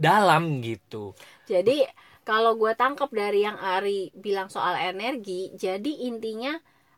dalam 0.00 0.64
gitu. 0.64 1.12
Jadi 1.44 1.84
kalau 2.22 2.54
gue 2.54 2.72
tangkap 2.74 3.10
dari 3.10 3.42
yang 3.42 3.58
Ari 3.58 4.14
bilang 4.14 4.46
soal 4.46 4.78
energi, 4.78 5.50
jadi 5.54 5.92
intinya 6.06 6.54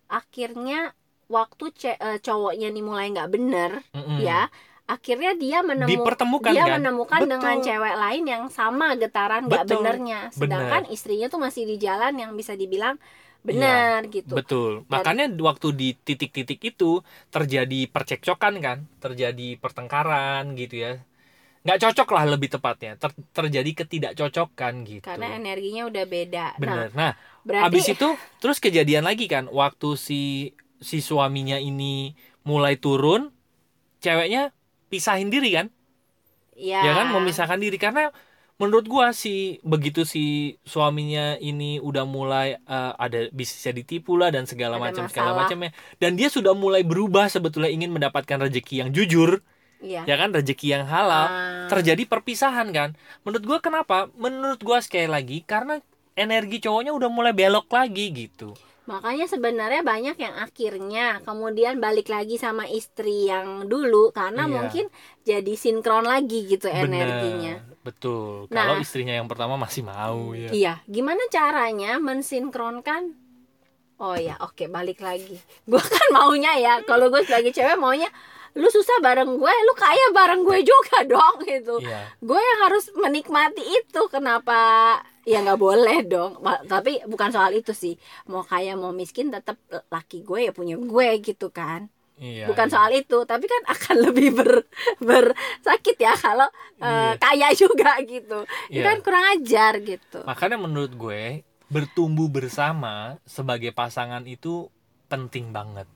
akhirnya 0.08 0.92
waktu 1.26 1.64
ce- 1.72 1.96
eh, 1.98 2.20
cowoknya 2.20 2.68
nih 2.68 2.84
mulai 2.84 3.08
nggak 3.08 3.30
bener, 3.32 3.80
Mm-mm. 3.96 4.20
ya, 4.20 4.52
akhirnya 4.84 5.32
dia 5.32 5.64
menemu 5.64 5.88
Dipertemukan 5.88 6.52
dia 6.52 6.64
kan? 6.68 6.76
menemukan 6.76 7.20
Betul. 7.24 7.32
dengan 7.32 7.56
cewek 7.64 7.94
lain 7.96 8.24
yang 8.28 8.44
sama 8.52 8.86
getaran 9.00 9.48
nggak 9.48 9.64
benernya, 9.64 10.20
sedangkan 10.28 10.84
istrinya 10.92 11.26
tuh 11.32 11.40
masih 11.40 11.64
di 11.64 11.76
jalan 11.80 12.12
yang 12.20 12.32
bisa 12.36 12.52
dibilang 12.52 13.00
benar 13.44 14.04
gitu. 14.08 14.32
Betul. 14.36 14.70
Dan- 14.88 15.04
Makanya 15.04 15.26
waktu 15.40 15.68
di 15.72 15.88
titik-titik 15.96 16.60
itu 16.64 17.00
terjadi 17.28 17.80
percekcokan 17.88 18.54
kan, 18.60 18.78
terjadi 19.00 19.56
pertengkaran 19.60 20.52
gitu 20.56 20.80
ya. 20.80 20.92
Nggak 21.64 21.78
cocok 21.80 22.08
lah 22.12 22.24
lebih 22.36 22.48
tepatnya. 22.52 22.92
Ter- 23.00 23.24
terjadi 23.32 23.70
ketidakcocokan 23.72 24.72
gitu. 24.84 25.04
Karena 25.04 25.40
energinya 25.40 25.88
udah 25.88 26.04
beda. 26.04 26.46
Nah, 26.54 26.60
Bener. 26.60 26.88
Nah, 26.92 27.12
berarti 27.40 27.66
Abis 27.72 27.84
itu 27.96 28.08
terus 28.38 28.60
kejadian 28.60 29.08
lagi 29.08 29.24
kan 29.26 29.48
waktu 29.48 29.96
si 29.96 30.52
si 30.84 31.00
suaminya 31.00 31.56
ini 31.56 32.12
mulai 32.44 32.76
turun, 32.76 33.32
ceweknya 34.04 34.52
pisahin 34.92 35.32
diri 35.32 35.56
kan? 35.56 35.66
ya, 36.54 36.84
Ya 36.84 36.92
kan 36.94 37.10
memisahkan 37.10 37.58
diri 37.58 37.80
karena 37.80 38.12
menurut 38.54 38.86
gua 38.86 39.10
si 39.10 39.58
begitu 39.66 40.06
si 40.06 40.56
suaminya 40.62 41.34
ini 41.42 41.82
udah 41.82 42.06
mulai 42.06 42.54
eh, 42.60 42.92
ada 42.94 43.26
bisa 43.34 43.74
ditipu 43.74 44.14
lah 44.14 44.30
dan 44.30 44.46
segala 44.46 44.78
macam 44.78 45.10
segala 45.10 45.34
macamnya 45.34 45.74
dan 45.98 46.14
dia 46.14 46.30
sudah 46.30 46.54
mulai 46.54 46.86
berubah 46.86 47.26
sebetulnya 47.26 47.72
ingin 47.72 47.90
mendapatkan 47.90 48.38
rezeki 48.38 48.86
yang 48.86 48.90
jujur 48.94 49.42
Iya. 49.84 50.02
ya 50.02 50.16
kan 50.16 50.32
rezeki 50.32 50.66
yang 50.72 50.84
halal 50.84 51.26
Ah. 51.26 51.68
terjadi 51.68 52.02
perpisahan 52.04 52.72
kan 52.72 52.96
menurut 53.20 53.44
gua 53.44 53.58
kenapa 53.60 54.08
menurut 54.14 54.58
gua 54.58 54.80
sekali 54.80 55.04
lagi 55.06 55.44
karena 55.44 55.84
energi 56.14 56.58
cowoknya 56.58 56.90
udah 56.90 57.08
mulai 57.08 57.30
belok 57.30 57.68
lagi 57.68 58.08
gitu 58.10 58.56
Makanya 58.84 59.24
sebenarnya 59.24 59.80
banyak 59.80 60.12
yang 60.14 60.36
akhirnya 60.38 61.16
kemudian 61.20 61.80
balik 61.80 62.04
lagi 62.06 62.36
sama 62.36 62.68
istri 62.68 63.24
yang 63.24 63.64
dulu 63.64 64.12
karena 64.12 64.44
Iya. 64.44 64.52
mungkin 64.52 64.84
jadi 65.22 65.52
sinkron 65.54 66.04
lagi 66.04 66.44
gitu 66.44 66.68
Bener, 66.68 66.84
energinya. 66.84 67.64
betul 67.80 68.44
Nah. 68.48 68.68
kalau 68.68 68.74
istrinya 68.78 69.12
yang 69.14 69.24
pertama 69.24 69.56
masih 69.56 69.80
mau 69.82 70.32
ya 70.32 70.52
Iya, 70.52 70.74
gimana 70.84 71.24
caranya 71.28 71.96
mensinkronkan? 71.96 73.16
Oh 73.96 74.18
ya, 74.18 74.36
oke 74.38 74.68
balik 74.68 75.00
lagi. 75.00 75.38
Gua 75.64 75.80
kan 75.80 76.04
maunya 76.12 76.52
ya, 76.58 76.82
kalau 76.82 77.08
gue 77.08 77.22
sebagai 77.22 77.54
cewek 77.54 77.78
maunya 77.78 78.10
lu 78.54 78.68
susah 78.70 79.02
bareng 79.02 79.34
gue, 79.34 79.54
lu 79.66 79.72
kaya 79.74 80.06
bareng 80.14 80.46
gue 80.46 80.62
juga 80.62 81.02
dong 81.04 81.42
gitu. 81.42 81.82
Iya. 81.82 82.06
Gue 82.22 82.38
yang 82.38 82.60
harus 82.70 82.90
menikmati 82.94 83.62
itu. 83.62 84.02
Kenapa? 84.06 84.58
Ya 85.26 85.42
nggak 85.42 85.58
boleh 85.58 86.06
dong. 86.06 86.38
Tapi 86.66 87.02
bukan 87.04 87.34
soal 87.34 87.50
itu 87.54 87.74
sih. 87.74 87.98
Mau 88.30 88.46
kaya 88.46 88.78
mau 88.78 88.94
miskin 88.94 89.34
tetap 89.34 89.58
laki 89.90 90.22
gue 90.22 90.48
ya 90.48 90.52
punya 90.54 90.78
gue 90.78 91.08
gitu 91.18 91.50
kan. 91.50 91.90
Iya, 92.14 92.46
bukan 92.46 92.70
iya. 92.70 92.74
soal 92.78 92.90
itu, 92.94 93.18
tapi 93.26 93.50
kan 93.50 93.62
akan 93.66 93.96
lebih 94.06 94.38
ber 94.38 94.62
bersakit 95.02 95.98
ya 95.98 96.14
kalau 96.14 96.46
eh, 96.78 96.86
Iya. 96.86 97.18
kaya 97.18 97.48
juga 97.58 97.90
gitu. 98.06 98.46
Itu 98.70 98.78
Iya. 98.78 98.86
kan 98.86 98.96
kurang 99.02 99.24
ajar 99.34 99.72
gitu. 99.82 100.22
Makanya 100.22 100.62
menurut 100.62 100.94
gue 100.94 101.42
bertumbuh 101.66 102.30
bersama 102.30 103.18
sebagai 103.26 103.74
pasangan 103.74 104.22
itu 104.30 104.70
penting 105.10 105.50
banget. 105.50 105.90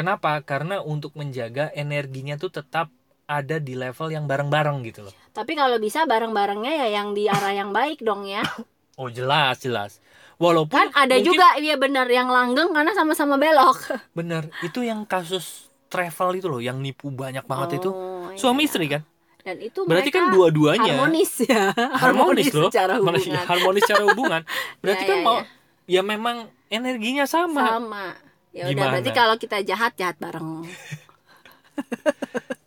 Kenapa? 0.00 0.40
Karena 0.40 0.80
untuk 0.80 1.12
menjaga 1.12 1.68
energinya 1.70 2.34
tuh 2.34 2.48
tetap 2.50 2.88
ada 3.24 3.56
di 3.56 3.76
level 3.76 4.08
yang 4.08 4.24
bareng-bareng 4.24 4.80
gitu 4.82 5.04
loh. 5.04 5.14
Tapi 5.30 5.52
kalau 5.52 5.76
bisa 5.76 6.02
bareng-barengnya 6.02 6.72
ya 6.74 6.88
yang 6.90 7.12
di 7.12 7.28
arah 7.28 7.52
yang 7.52 7.70
baik 7.70 8.00
dong 8.00 8.24
ya. 8.24 8.40
Oh 8.96 9.08
jelas 9.08 9.56
jelas. 9.60 9.96
Walaupun 10.36 10.76
Kan 10.76 10.92
ada 10.92 11.16
mungkin 11.16 11.24
juga 11.26 11.56
ya 11.56 11.76
benar 11.76 12.04
yang 12.04 12.28
langgeng 12.28 12.68
karena 12.68 12.92
sama-sama 12.92 13.36
belok. 13.36 13.80
bener 14.18 14.52
itu 14.60 14.80
yang 14.80 15.04
kasus 15.04 15.68
travel 15.88 16.36
itu 16.36 16.44
loh 16.44 16.60
yang 16.60 16.76
nipu 16.76 17.08
banyak 17.08 17.44
banget 17.44 17.80
itu 17.80 17.88
Oh, 17.88 18.28
suami 18.36 18.64
iya. 18.64 18.68
istri 18.68 18.86
kan. 18.88 19.00
Dan 19.40 19.56
itu 19.56 19.88
Berarti 19.88 20.12
kan 20.12 20.28
dua-duanya 20.28 21.00
harmonis 21.00 21.32
ya. 21.44 21.72
harmonis 21.96 22.52
loh. 22.52 22.68
secara 22.68 23.00
hubungan. 23.00 23.40
harmonis 23.40 23.82
secara 23.88 24.04
hubungan. 24.04 24.42
Berarti 24.84 25.04
Ya, 25.04 25.08
kan 25.08 25.16
ya, 25.16 25.24
mau 25.24 25.36
ya. 25.40 25.44
ya 25.88 26.02
memang 26.04 26.36
energinya 26.68 27.24
sama. 27.24 27.64
sama. 27.80 28.04
Ya 28.50 28.66
udah 28.66 28.86
berarti 28.90 29.10
kalau 29.12 29.36
kita 29.36 29.62
jahat 29.62 29.94
jahat 29.94 30.16
bareng. 30.16 30.66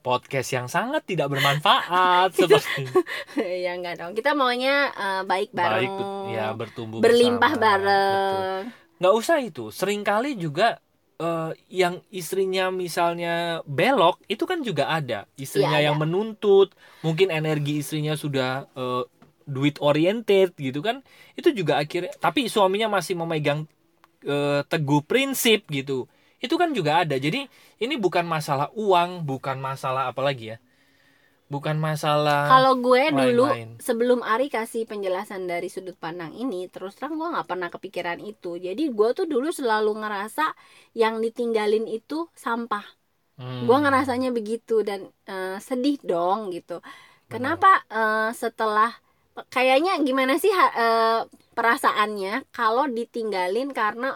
Podcast 0.02 0.52
yang 0.52 0.68
sangat 0.68 1.04
tidak 1.04 1.28
bermanfaat 1.28 2.32
seperti 2.36 2.92
ya 3.38 3.72
enggak 3.74 3.96
dong. 3.98 4.12
Kita 4.12 4.32
maunya 4.34 4.90
eh, 4.90 5.24
baik 5.24 5.52
bareng. 5.52 5.80
baik 5.80 5.96
ya 6.30 6.52
bertumbuh 6.52 7.00
berlimpah 7.00 7.54
bersama. 7.54 7.64
bareng. 7.64 8.62
Betul. 8.64 8.82
nggak 8.96 9.16
usah 9.16 9.38
itu 9.40 9.66
sering 9.70 10.02
kali 10.02 10.36
juga 10.36 10.80
eh, 11.18 11.52
yang 11.70 12.04
istrinya 12.10 12.68
misalnya 12.68 13.36
belok 13.64 14.20
itu 14.26 14.44
kan 14.44 14.60
juga 14.60 14.88
ada 14.88 15.24
istrinya 15.34 15.76
Iya, 15.78 15.88
yang 15.88 15.98
ada. 15.98 16.04
menuntut 16.04 16.72
mungkin 17.00 17.28
energi 17.28 17.80
istrinya 17.80 18.16
sudah 18.16 18.68
eh, 18.70 19.04
duit 19.44 19.76
oriented 19.80 20.52
gitu 20.54 20.80
kan 20.80 21.00
itu 21.34 21.52
juga 21.52 21.76
akhirnya 21.76 22.12
tapi 22.18 22.48
suaminya 22.48 22.88
masih 22.90 23.16
memegang 23.16 23.68
eh, 24.26 24.62
teguh 24.72 25.02
prinsip 25.06 25.68
gitu 25.72 26.08
itu 26.44 26.56
kan 26.60 26.76
juga 26.76 27.04
ada 27.08 27.16
jadi 27.16 27.48
ini 27.84 27.96
bukan 27.96 28.26
masalah 28.28 28.68
uang 28.76 29.24
bukan 29.24 29.58
masalah 29.64 30.12
apa 30.12 30.22
lagi 30.24 30.56
ya 30.56 30.58
bukan 31.54 31.78
masalah 31.78 32.50
Kalau 32.52 32.74
gue 32.82 33.04
dulu 33.14 33.46
lain-lain. 33.48 33.70
sebelum 33.80 34.20
Ari 34.26 34.50
kasih 34.50 34.84
penjelasan 34.90 35.46
dari 35.48 35.70
sudut 35.72 35.96
pandang 35.96 36.34
ini, 36.34 36.68
terus 36.68 36.98
terang 36.98 37.16
gue 37.20 37.28
nggak 37.30 37.48
pernah 37.48 37.70
kepikiran 37.72 38.20
itu. 38.20 38.58
Jadi 38.60 38.90
gue 38.90 39.10
tuh 39.16 39.26
dulu 39.30 39.50
selalu 39.54 39.92
ngerasa 40.02 40.52
yang 40.98 41.22
ditinggalin 41.24 41.86
itu 41.88 42.28
sampah. 42.36 42.84
Hmm. 43.38 43.64
Gue 43.68 43.78
ngerasanya 43.80 44.30
begitu 44.36 44.82
dan 44.84 45.08
eh, 45.30 45.58
sedih 45.62 45.98
dong 46.04 46.52
gitu. 46.56 46.82
Kenapa 47.32 47.86
eh, 47.90 48.30
setelah 48.36 48.92
kayaknya 49.54 49.92
gimana 50.08 50.34
sih 50.44 50.52
eh, 50.54 51.20
perasaannya 51.58 52.32
kalau 52.58 52.86
ditinggalin 52.98 53.70
karena 53.80 54.08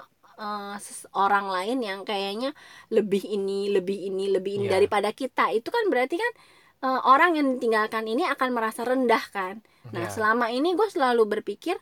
eh, 0.41 0.75
ses- 0.85 1.09
orang 1.17 1.45
lain 1.55 1.77
yang 1.89 1.99
kayaknya 2.09 2.49
lebih 2.95 3.23
ini, 3.35 3.73
lebih 3.75 3.97
ini, 4.09 4.23
lebih 4.35 4.51
ini 4.61 4.65
Iya. 4.69 4.73
daripada 4.77 5.09
kita. 5.21 5.41
Itu 5.57 5.69
kan 5.75 5.85
berarti 5.91 6.15
kan 6.23 6.31
eh, 6.85 6.99
orang 7.11 7.31
yang 7.37 7.47
ditinggalkan 7.57 8.05
ini 8.13 8.23
akan 8.33 8.49
merasa 8.57 8.81
rendah 8.85 9.23
kan. 9.33 9.55
Nah, 9.93 10.05
Ya. 10.05 10.11
selama 10.15 10.45
ini 10.53 10.69
gue 10.77 10.87
selalu 10.95 11.23
berpikir 11.39 11.75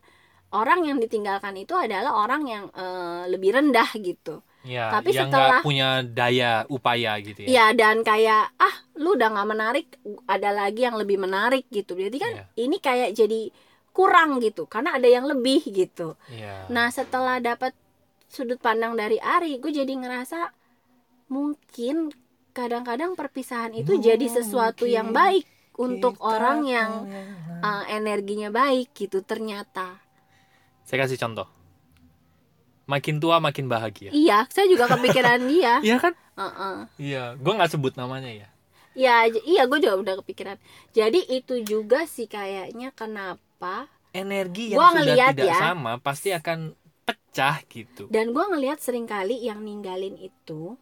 orang 0.56 0.80
yang 0.90 0.98
ditinggalkan 1.04 1.56
itu 1.60 1.74
adalah 1.76 2.12
orang 2.24 2.42
yang 2.54 2.64
eh, 2.76 3.24
lebih 3.34 3.52
rendah 3.58 3.90
gitu. 4.00 4.42
Ya, 4.66 4.90
Tapi 4.90 5.14
yang 5.14 5.30
setelah- 5.30 5.62
nggak 5.62 5.64
punya 5.64 5.88
daya 6.02 6.66
upaya 6.68 7.16
gitu 7.22 7.46
ya. 7.46 7.48
Iya 7.48 7.66
dan 7.72 8.02
kayak 8.02 8.50
ah 8.58 8.76
lu 8.96 9.14
udah 9.14 9.30
nggak 9.30 9.48
menarik 9.48 9.88
ada 10.26 10.50
lagi 10.52 10.82
yang 10.82 10.98
lebih 10.98 11.16
menarik 11.16 11.70
gitu 11.70 11.94
jadi 11.94 12.18
kan 12.18 12.34
Iya. 12.34 12.46
ini 12.60 12.78
kayak 12.78 13.14
jadi 13.14 13.54
kurang 13.92 14.42
gitu 14.42 14.66
karena 14.66 14.94
ada 14.94 15.06
yang 15.06 15.24
lebih 15.24 15.62
gitu 15.64 16.18
Iya. 16.28 16.66
nah 16.68 16.90
setelah 16.90 17.38
dapat 17.38 17.78
sudut 18.26 18.58
pandang 18.58 18.94
dari 18.94 19.16
Ari 19.18 19.56
gue 19.58 19.70
jadi 19.70 19.88
ngerasa 19.88 20.50
mungkin 21.28 22.12
kadang-kadang 22.52 23.14
perpisahan 23.14 23.72
itu 23.72 23.96
jadi 23.98 24.26
sesuatu 24.26 24.86
yang 24.86 25.12
baik 25.12 25.46
untuk 25.76 26.16
Kita 26.16 26.26
orang 26.26 26.60
yang 26.64 26.92
uh, 27.60 27.84
energinya 27.88 28.48
baik 28.48 28.96
gitu 28.96 29.20
ternyata 29.22 30.00
Saya 30.82 31.04
kasih 31.04 31.18
contoh. 31.18 31.48
Makin 32.86 33.18
tua 33.18 33.42
makin 33.42 33.66
bahagia. 33.66 34.14
iya 34.14 34.46
saya 34.54 34.70
juga 34.70 34.86
kepikiran 34.94 35.42
dia 35.52 35.82
Iya 35.82 35.96
kan? 35.98 36.14
Heeh. 36.36 36.78
Iya, 37.02 37.24
gue 37.40 37.54
nggak 37.58 37.72
sebut 37.74 37.94
namanya 37.98 38.30
ya. 38.30 38.48
Ya, 38.96 39.28
j- 39.28 39.44
iya 39.44 39.68
gue 39.68 39.80
juga 39.84 39.96
udah 40.00 40.16
kepikiran. 40.24 40.58
Jadi 40.96 41.20
itu 41.28 41.56
juga 41.68 42.08
sih 42.08 42.28
kayaknya 42.32 42.96
kenapa 42.96 43.92
Energi 44.16 44.72
yang 44.72 44.80
Gua 44.80 44.88
sudah 44.96 45.04
ngeliat 45.04 45.32
tidak 45.36 45.48
ya. 45.52 45.58
sama 45.60 45.92
pasti 46.00 46.30
akan 46.32 46.72
pecah 47.06 47.56
gitu 47.70 48.08
dan 48.10 48.34
gue 48.34 48.46
ngelihat 48.50 48.80
sering 48.82 49.06
kali 49.06 49.38
yang 49.46 49.62
ninggalin 49.62 50.16
itu 50.18 50.74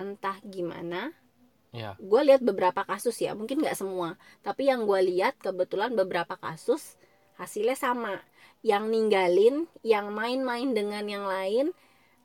entah 0.00 0.38
gimana 0.46 1.12
ya 1.72 1.96
gue 2.00 2.20
lihat 2.28 2.42
beberapa 2.42 2.82
kasus 2.86 3.16
ya 3.20 3.32
mungkin 3.38 3.60
nggak 3.62 3.76
semua 3.78 4.16
tapi 4.46 4.68
yang 4.70 4.84
gue 4.88 5.00
lihat 5.12 5.36
kebetulan 5.42 5.92
beberapa 5.94 6.34
kasus 6.40 6.96
hasilnya 7.40 7.76
sama 7.76 8.22
yang 8.62 8.88
ninggalin 8.90 9.66
yang 9.82 10.14
main-main 10.14 10.70
dengan 10.70 11.04
yang 11.06 11.26
lain 11.26 11.74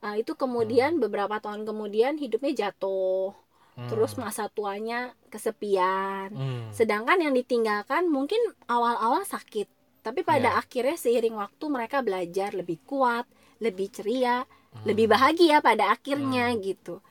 uh, 0.05 0.15
itu 0.15 0.37
kemudian 0.37 1.01
beberapa 1.01 1.41
tahun 1.41 1.65
kemudian 1.65 2.17
hidupnya 2.17 2.69
jatuh 2.69 3.33
Hmm. 3.77 3.93
terus 3.93 4.17
masa 4.17 4.49
tuanya 4.49 5.13
kesepian 5.29 6.33
Hmm. 6.33 6.73
sedangkan 6.73 7.21
yang 7.21 7.33
ditinggalkan 7.37 8.09
mungkin 8.09 8.41
awal-awal 8.65 9.21
sakit 9.21 9.69
tapi 10.01 10.25
pada 10.25 10.57
Ya. 10.57 10.57
akhirnya 10.57 10.97
seiring 10.97 11.37
waktu 11.37 11.65
mereka 11.69 12.01
belajar 12.01 12.57
lebih 12.57 12.81
kuat 12.89 13.29
lebih 13.61 13.93
ceria 13.93 14.49
Hmm. 14.73 14.81
lebih 14.81 15.05
bahagia 15.05 15.61
pada 15.61 15.93
akhirnya 15.93 16.49
gitu 16.57 17.05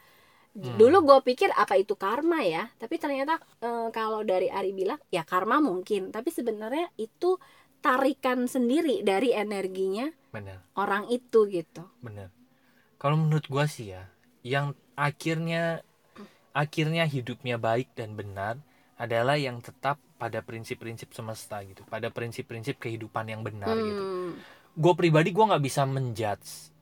Hmm. 0.58 0.74
dulu 0.74 1.06
gue 1.06 1.18
pikir 1.22 1.54
apa 1.54 1.78
itu 1.78 1.94
karma 1.94 2.42
ya 2.42 2.66
tapi 2.82 2.98
ternyata 2.98 3.38
eh, 3.62 3.88
kalau 3.94 4.26
dari 4.26 4.50
Ari 4.50 4.74
bilang 4.74 4.98
ya 5.12 5.22
karma 5.22 5.62
mungkin 5.62 6.10
tapi 6.10 6.34
sebenarnya 6.34 6.90
itu 6.98 7.38
tarikan 7.84 8.46
sendiri 8.50 9.02
dari 9.06 9.32
energinya 9.32 10.10
benar. 10.32 10.62
orang 10.76 11.06
itu 11.12 11.46
gitu. 11.48 11.86
Benar. 12.02 12.32
Kalau 12.96 13.16
menurut 13.20 13.46
gua 13.46 13.68
sih 13.68 13.92
ya 13.92 14.08
yang 14.46 14.78
akhirnya 14.94 15.82
akhirnya 16.56 17.04
hidupnya 17.04 17.60
baik 17.60 17.92
dan 17.92 18.16
benar 18.16 18.56
adalah 18.96 19.36
yang 19.36 19.60
tetap 19.60 20.00
pada 20.16 20.40
prinsip-prinsip 20.40 21.12
semesta 21.12 21.60
gitu 21.60 21.84
pada 21.84 22.08
prinsip-prinsip 22.08 22.80
kehidupan 22.80 23.28
yang 23.28 23.44
benar 23.44 23.76
gitu. 23.76 24.02
Hmm, 24.02 24.32
gue 24.72 24.92
pribadi 24.96 25.36
gue 25.36 25.44
nggak 25.44 25.60
bisa 25.60 25.84
menjudge 25.84 26.72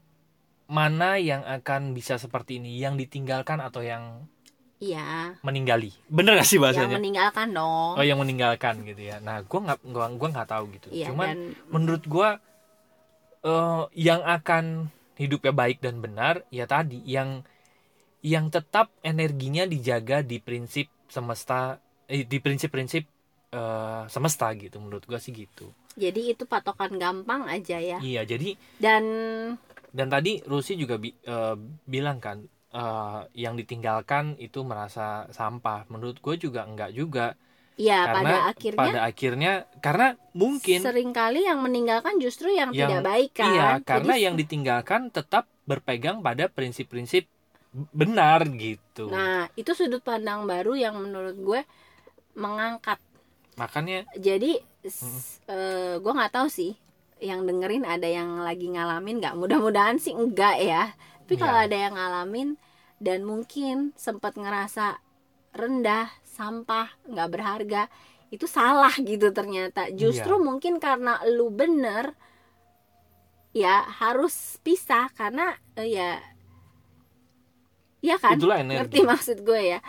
mana 0.71 1.19
yang 1.19 1.43
akan 1.43 1.93
bisa 1.93 2.17
seperti 2.17 2.63
ini 2.63 2.79
yang 2.79 2.95
ditinggalkan 2.95 3.59
atau 3.59 3.83
yang 3.83 4.31
iya. 4.85 5.33
Meninggali. 5.41 5.91
Bener 6.13 6.37
gak 6.37 6.49
sih 6.49 6.61
yang 6.61 6.65
bahasanya 6.69 6.97
meninggalkan 7.01 7.49
dong. 7.57 7.93
Oh 7.97 8.05
yang 8.05 8.21
meninggalkan 8.21 8.85
gitu 8.85 9.01
ya. 9.01 9.17
Nah 9.25 9.41
gue 9.41 9.61
nggak 9.65 9.81
gua 9.89 10.07
gua 10.13 10.29
nggak 10.29 10.49
tahu 10.53 10.65
gitu. 10.77 10.89
Iya 10.93 11.07
cuman 11.09 11.29
dan 11.33 11.39
menurut 11.73 12.05
gua 12.05 12.29
eh, 13.45 13.83
yang 13.97 14.21
akan 14.21 14.93
hidupnya 15.17 15.53
baik 15.55 15.79
dan 15.81 16.03
benar 16.03 16.43
ya 16.51 16.67
tadi 16.67 17.01
yang 17.07 17.47
yang 18.25 18.49
tetap 18.49 18.89
energinya 19.05 19.69
dijaga 19.69 20.25
di 20.25 20.41
prinsip 20.41 20.89
semesta 21.13 21.79
eh, 22.09 22.25
di 22.25 22.39
prinsip-prinsip 22.41 23.05
eh, 23.53 24.03
semesta 24.13 24.53
gitu. 24.57 24.77
Menurut 24.81 25.05
gua 25.09 25.21
sih 25.21 25.33
gitu. 25.33 25.73
Jadi 25.95 26.35
itu 26.35 26.43
patokan 26.45 26.99
gampang 26.99 27.47
aja 27.47 27.79
ya. 27.79 28.03
Iya 28.03 28.27
jadi 28.27 28.59
dan 28.83 29.05
dan 29.95 30.11
tadi 30.11 30.43
Rusi 30.43 30.75
juga 30.75 30.99
bi- 30.99 31.15
eh, 31.15 31.57
bilang 31.87 32.19
kan 32.19 32.43
eh, 32.75 33.21
yang 33.39 33.55
ditinggalkan 33.55 34.35
itu 34.43 34.67
merasa 34.67 35.31
sampah. 35.31 35.87
Menurut 35.87 36.19
gue 36.19 36.35
juga 36.37 36.67
enggak 36.67 36.91
juga. 36.91 37.39
Ya 37.75 38.07
karena 38.07 38.15
pada 38.15 38.39
akhirnya 38.55 38.79
pada 38.79 39.01
akhirnya 39.03 39.53
karena 39.83 40.09
mungkin 40.31 40.79
sering 40.79 41.11
kali 41.11 41.43
yang 41.43 41.59
meninggalkan 41.59 42.23
justru 42.23 42.55
yang, 42.55 42.71
Yang- 42.71 42.91
tidak 42.91 43.03
baik 43.03 43.31
kan? 43.35 43.51
Iya, 43.51 43.69
karena 43.83 44.15
Jadi, 44.15 44.25
yang 44.31 44.35
ditinggalkan 44.39 45.01
tetap 45.11 45.51
berpegang 45.67 46.23
pada 46.23 46.47
prinsip-prinsip 46.47 47.27
benar 47.91 48.47
gitu. 48.55 49.11
nah 49.11 49.51
itu 49.59 49.75
sudut 49.75 49.99
pandang 49.99 50.47
baru 50.47 50.79
yang 50.79 50.95
menurut 51.03 51.35
gue 51.35 51.61
mengangkat. 52.39 53.03
Makanya 53.59 54.07
jadi 54.15 54.63
gue 55.99 56.13
nggak 56.15 56.31
tahu 56.31 56.47
sih 56.47 56.79
yang 57.19 57.43
dengerin 57.43 57.83
ada 57.83 58.07
yang 58.07 58.39
lagi 58.39 58.71
ngalamin 58.71 59.19
nggak? 59.19 59.35
Mudah-mudahan 59.35 59.99
sih 59.99 60.15
enggak 60.15 60.63
ya 60.63 60.95
tapi 61.25 61.41
kalau 61.41 61.57
Iya. 61.57 61.67
ada 61.67 61.77
yang 61.81 61.95
ngalamin 61.97 62.49
dan 63.01 63.25
mungkin 63.25 63.97
sempat 63.97 64.37
ngerasa 64.37 65.01
rendah 65.57 66.13
sampah 66.23 66.93
nggak 67.09 67.29
berharga 67.33 67.83
itu 68.29 68.45
salah 68.45 68.93
gitu 69.01 69.33
ternyata 69.33 69.89
justru 69.91 70.37
Iya. 70.37 70.45
mungkin 70.45 70.77
karena 70.77 71.17
lu 71.25 71.49
bener 71.49 72.13
ya 73.57 73.89
harus 73.89 74.61
pisah 74.61 75.09
karena 75.15 75.57
eh, 75.75 75.89
ya 75.89 76.11
ya 78.05 78.21
kan 78.21 78.37
itulah 78.37 78.61
ngerti 78.61 79.01
energi. 79.01 79.09
maksud 79.09 79.39
gue 79.41 79.61
ya 79.65 79.81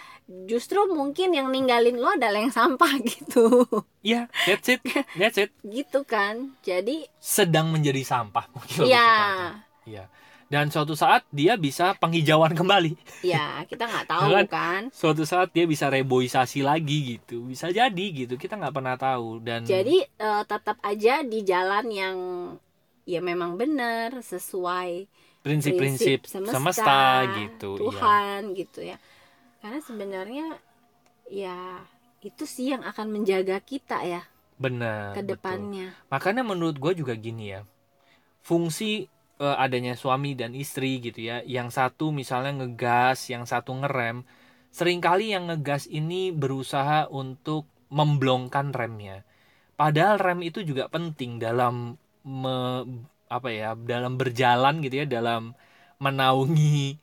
justru 0.47 0.87
mungkin 0.87 1.35
yang 1.35 1.51
ninggalin 1.51 1.99
lo 1.99 2.15
adalah 2.15 2.39
yang 2.39 2.53
sampah 2.53 2.95
gitu 3.11 3.67
Iya, 4.05 4.29
that's 4.45 4.69
it. 4.69 4.79
That's 5.17 5.35
it. 5.35 5.49
gitu 5.65 6.05
kan 6.05 6.53
jadi 6.61 7.09
Sedang 7.17 7.73
menjadi 7.73 8.05
sampah 8.05 8.45
mungkin 8.53 8.85
ya 8.85 9.03
tepatnya. 9.03 9.49
Iya. 9.83 10.03
Dan 10.55 10.71
suatu 10.71 10.95
saat 10.95 11.27
dia 11.35 11.59
bisa 11.59 11.91
penghijauan 11.99 12.55
kembali. 12.55 12.95
ya 13.27 13.67
kita 13.67 13.83
nggak 13.91 14.07
tahu 14.07 14.29
Kan? 14.31 14.47
kan 14.47 14.81
Suatu 14.95 15.27
saat 15.27 15.51
dia 15.51 15.67
bisa 15.67 15.91
reboisasi 15.91 16.63
lagi 16.63 17.19
gitu. 17.19 17.43
Bisa 17.51 17.67
jadi 17.75 18.05
gitu. 18.15 18.39
Kita 18.39 18.55
nggak 18.55 18.71
pernah 18.71 18.95
tahu 18.95 19.43
dan 19.43 19.67
jadi 19.67 20.07
eh, 20.07 20.43
tetap 20.47 20.79
aja 20.79 21.19
di 21.27 21.43
jalan 21.43 21.85
yang 21.91 22.17
ya 23.03 23.19
memang 23.19 23.59
benar 23.59 24.23
sesuai 24.23 25.11
prinsip-prinsip 25.45 26.25
semesta, 26.25 26.57
semesta, 26.57 26.99
gitu. 27.37 27.77
Iya. 27.77 27.81
Tuhan 27.85 28.41
gitu 28.57 28.79
ya 28.81 28.97
karena 29.61 29.79
sebenarnya 29.85 30.47
ya 31.29 31.85
itu 32.25 32.49
sih 32.49 32.73
yang 32.73 32.81
akan 32.81 33.13
menjaga 33.13 33.61
kita 33.61 34.01
ya 34.01 34.25
Benar. 34.57 35.13
ke 35.13 35.21
betul. 35.21 35.91
Makanya 36.09 36.41
menurut 36.41 36.79
gue 36.79 36.93
juga 36.95 37.11
gini 37.13 37.51
ya, 37.51 37.67
fungsi 38.39 39.11
eh, 39.41 39.55
adanya 39.65 39.93
suami 39.97 40.31
dan 40.39 40.51
istri 40.55 40.99
gitu 41.05 41.19
ya, 41.29 41.35
yang 41.45 41.69
satu 41.73 42.11
misalnya 42.15 42.51
ngegas, 42.65 43.19
yang 43.33 43.43
satu 43.47 43.71
ngerem, 43.81 44.23
sering 44.77 44.99
kali 45.03 45.31
yang 45.35 45.47
ngegas 45.49 45.83
ini 45.89 46.31
berusaha 46.35 47.07
untuk 47.11 47.67
memblongkan 47.91 48.71
remnya. 48.75 49.23
Padahal 49.79 50.17
rem 50.21 50.39
itu 50.49 50.59
juga 50.69 50.87
penting 50.91 51.37
dalam 51.41 51.97
me- 52.23 52.85
apa 53.31 53.49
ya, 53.51 53.75
dalam 53.75 54.15
berjalan 54.21 54.79
gitu 54.85 54.95
ya, 55.03 55.07
dalam 55.09 55.53
menaungi 56.03 56.99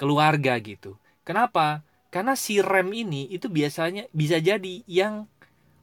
keluarga 0.00 0.58
gitu. 0.60 0.96
Kenapa? 1.26 1.82
Karena 2.12 2.38
si 2.38 2.62
rem 2.62 2.94
ini 2.94 3.26
itu 3.30 3.50
biasanya 3.50 4.06
bisa 4.14 4.38
jadi 4.38 4.86
yang 4.86 5.26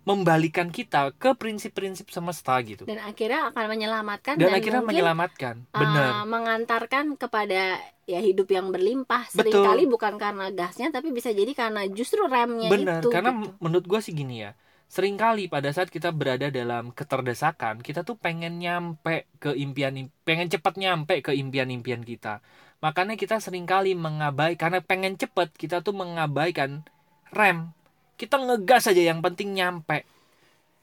membalikan 0.02 0.74
kita 0.74 1.14
ke 1.14 1.38
prinsip-prinsip 1.38 2.10
semesta 2.10 2.58
gitu. 2.66 2.90
dan 2.90 2.98
akhirnya 3.06 3.54
akan 3.54 3.66
menyelamatkan 3.70 4.34
Dan, 4.34 4.50
dan, 4.50 4.58
akhirnya 4.58 4.82
mungkin 4.82 4.98
menyelamatkan. 4.98 5.56
uh, 5.70 5.78
Benar. 5.78 6.10
mengantarkan 6.26 7.06
kepada 7.22 7.78
ya 8.10 8.20
hidup 8.20 8.50
yang 8.50 8.74
berlimpah 8.74 9.30
sering 9.30 9.54
kali 9.54 9.86
bukan 9.86 10.18
karena 10.18 10.50
gasnya 10.50 10.90
tapi 10.90 11.14
bisa 11.14 11.30
jadi 11.30 11.54
karena 11.54 11.86
justru 11.88 12.26
remnya 12.26 12.68
Benar. 12.68 13.00
itu 13.06 13.10
Karena 13.14 13.32
gitu. 13.32 13.54
menurut 13.62 13.86
gua 13.86 14.02
sih 14.02 14.12
gini 14.12 14.44
ya. 14.44 14.58
Seringkali 14.92 15.48
pada 15.48 15.72
saat 15.72 15.88
kita 15.88 16.12
berada 16.12 16.52
dalam 16.52 16.92
keterdesakan, 16.92 17.80
kita 17.80 18.04
tuh 18.04 18.20
pengen 18.20 18.60
nyampe 18.60 19.24
ke 19.40 19.56
impian 19.56 19.96
pengen 20.28 20.52
cepat 20.52 20.76
nyampe 20.76 21.24
ke 21.24 21.32
impian-impian 21.32 22.04
kita. 22.04 22.44
Makanya 22.84 23.16
kita 23.16 23.40
sering 23.40 23.64
kali 23.64 23.96
mengabaikan 23.96 24.60
karena 24.60 24.80
pengen 24.84 25.16
cepet 25.16 25.56
kita 25.56 25.80
tuh 25.80 25.96
mengabaikan 25.96 26.84
rem. 27.32 27.72
Kita 28.22 28.38
ngegas 28.38 28.94
aja 28.94 29.02
yang 29.02 29.26
penting 29.26 29.58
nyampe. 29.58 30.06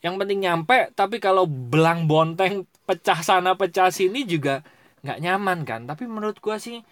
Yang 0.03 0.15
penting 0.19 0.39
nyampe, 0.43 0.91
tapi 0.99 1.23
kalau 1.23 1.47
belang 1.47 2.11
bonteng 2.11 2.67
pecah 2.83 3.23
sana 3.23 3.55
pecah 3.55 3.95
sini 3.95 4.27
juga 4.27 4.67
nggak 5.07 5.23
nyaman 5.23 5.63
kan. 5.63 5.87
Tapi 5.87 6.11
menurut 6.11 6.43
gua 6.43 6.59
sih 6.59 6.83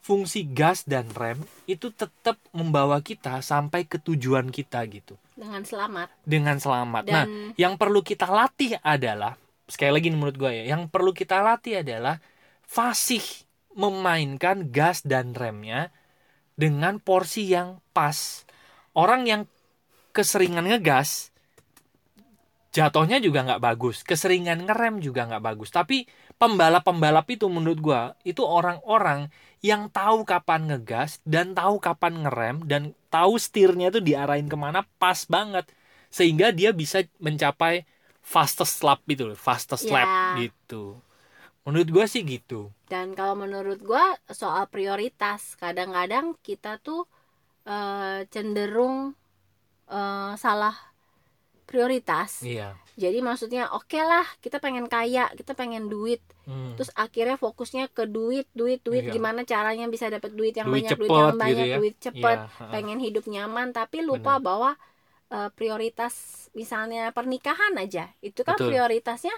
fungsi 0.00 0.48
gas 0.48 0.88
dan 0.88 1.08
rem 1.12 1.40
itu 1.68 1.92
tetap 1.92 2.40
membawa 2.56 3.04
kita 3.04 3.44
sampai 3.44 3.84
ke 3.84 4.00
tujuan 4.00 4.48
kita 4.48 4.80
gitu 4.88 5.20
dengan 5.36 5.60
selamat 5.60 6.08
dengan 6.24 6.56
selamat. 6.56 7.02
Nah, 7.04 7.24
dan 7.28 7.52
yang 7.60 7.76
perlu 7.76 8.00
kita 8.00 8.24
latih 8.24 8.80
adalah 8.80 9.36
sekali 9.68 10.00
lagi 10.00 10.08
menurut 10.10 10.34
gue 10.34 10.50
ya, 10.50 10.74
yang 10.74 10.90
perlu 10.90 11.14
kita 11.14 11.44
latih 11.44 11.84
adalah 11.84 12.18
fasih 12.66 13.22
memainkan 13.76 14.72
gas 14.74 15.06
dan 15.06 15.36
remnya 15.36 15.94
dengan 16.58 16.98
porsi 16.98 17.46
yang 17.46 17.78
pas. 17.94 18.42
Orang 18.96 19.30
yang 19.30 19.46
keseringan 20.16 20.66
ngegas 20.70 21.10
jatuhnya 22.70 23.18
juga 23.18 23.42
nggak 23.46 23.62
bagus, 23.66 23.96
keseringan 24.06 24.62
ngerem 24.66 24.94
juga 25.02 25.26
nggak 25.28 25.42
bagus. 25.42 25.70
Tapi 25.74 26.06
pembalap-pembalap 26.38 27.26
itu 27.34 27.46
menurut 27.50 27.78
gue 27.82 28.02
itu 28.30 28.42
orang-orang 28.46 29.26
yang 29.60 29.90
tahu 29.90 30.22
kapan 30.22 30.70
ngegas 30.70 31.18
dan 31.26 31.52
tahu 31.58 31.82
kapan 31.82 32.14
ngerem 32.24 32.56
dan 32.70 32.82
tahu 33.10 33.36
setirnya 33.36 33.90
itu 33.92 34.00
diarahin 34.00 34.46
ke 34.48 34.56
mana 34.56 34.86
pas 35.02 35.18
banget 35.26 35.66
sehingga 36.14 36.54
dia 36.54 36.70
bisa 36.72 37.02
mencapai 37.20 37.84
fastest 38.24 38.80
lap 38.86 39.02
itu 39.10 39.22
loh, 39.28 39.38
fastest 39.38 39.84
Ya. 39.84 39.92
lap 39.92 40.10
gitu 40.32 40.96
menurut 41.66 41.88
gue 41.92 42.06
sih 42.08 42.22
gitu 42.26 42.70
dan 42.92 43.06
kalau 43.18 43.34
menurut 43.44 43.78
gua 43.90 44.04
soal 44.40 44.64
prioritas 44.74 45.40
kadang-kadang 45.62 46.26
kita 46.46 46.72
tuh 46.86 47.00
eh, 47.74 48.18
cenderung 48.34 48.96
eh, 49.90 50.32
salah 50.38 50.76
prioritas. 51.66 52.42
Iya. 52.42 52.74
Jadi 52.98 53.22
maksudnya 53.22 53.70
oke 53.72 53.96
lah 54.02 54.26
kita 54.42 54.58
pengen 54.58 54.90
kaya 54.90 55.30
kita 55.38 55.54
pengen 55.54 55.86
duit. 55.86 56.20
Hmm. 56.50 56.74
terus 56.74 56.90
akhirnya 56.98 57.38
fokusnya 57.38 57.94
ke 57.94 58.10
duit 58.10 58.42
duit 58.58 58.82
duit. 58.82 59.06
Iya. 59.06 59.14
gimana 59.14 59.46
caranya 59.46 59.86
bisa 59.86 60.10
dapat 60.10 60.34
duit 60.34 60.50
yang 60.58 60.66
Duit 60.66 60.82
banyak 60.82 60.98
duit 60.98 61.06
cepet 61.06 61.14
yang 61.14 61.30
gitu 61.30 61.38
banyak 61.46 61.66
ya. 61.70 61.76
duit 61.78 61.96
cepet 62.02 62.38
Iya, 62.42 62.66
pengen 62.74 62.98
hidup 62.98 63.24
nyaman. 63.30 63.70
Tapi 63.70 64.02
lupa 64.02 64.42
bahwa 64.42 64.74
eh, 65.30 65.50
prioritas 65.54 66.14
misalnya 66.58 67.14
pernikahan 67.14 67.78
aja 67.78 68.10
itu 68.18 68.42
kan 68.42 68.58
Betul. 68.58 68.74
prioritasnya 68.74 69.36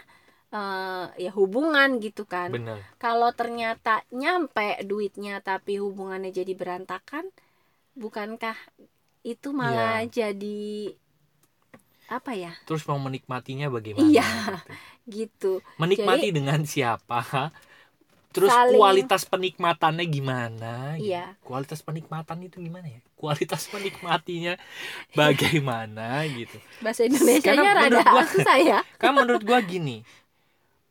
eh, 0.57 1.07
ya 1.21 1.31
hubungan 1.37 2.01
gitu 2.01 2.25
kan. 2.25 2.49
Bener 2.49 2.81
kalau 2.97 3.29
ternyata 3.37 4.01
nyampe 4.09 4.81
duitnya 4.89 5.45
tapi 5.45 5.77
hubungannya 5.85 6.33
jadi 6.33 6.57
berantakan 6.57 7.29
bukankah 7.93 8.57
itu 9.23 9.49
malah 9.51 10.03
jadi 10.05 10.93
apa 12.11 12.35
ya? 12.37 12.53
Terus 12.69 12.85
mau 12.85 12.99
menikmatinya 12.99 13.71
bagaimana 13.71 14.05
Iya. 14.05 14.27
gitu. 15.07 15.63
gitu. 15.63 15.79
Menikmati 15.79 16.29
dengan 16.29 16.61
siapa? 16.67 17.51
Terus 18.33 18.49
Saling- 18.49 18.81
kualitas 18.81 19.23
penikmatannya 19.29 20.05
gimana 20.09 20.97
gitu. 20.97 21.13
iya. 21.13 21.37
Kualitas 21.45 21.85
penikmatan 21.85 22.41
itu 22.43 22.61
gimana 22.61 22.89
ya? 22.89 23.01
Kualitas 23.15 23.69
menikmatinya 23.75 24.57
bagaimana 25.13 26.25
gitu? 26.27 26.57
Bahasa 26.81 27.05
Indonesia 27.05 27.53
nya 27.53 27.73
rada 27.73 28.01
gua- 28.03 28.29
susah 28.35 28.59
ya. 28.59 28.79
Kan 28.97 29.15
menurut 29.15 29.45
gua 29.45 29.61
gini 29.61 30.01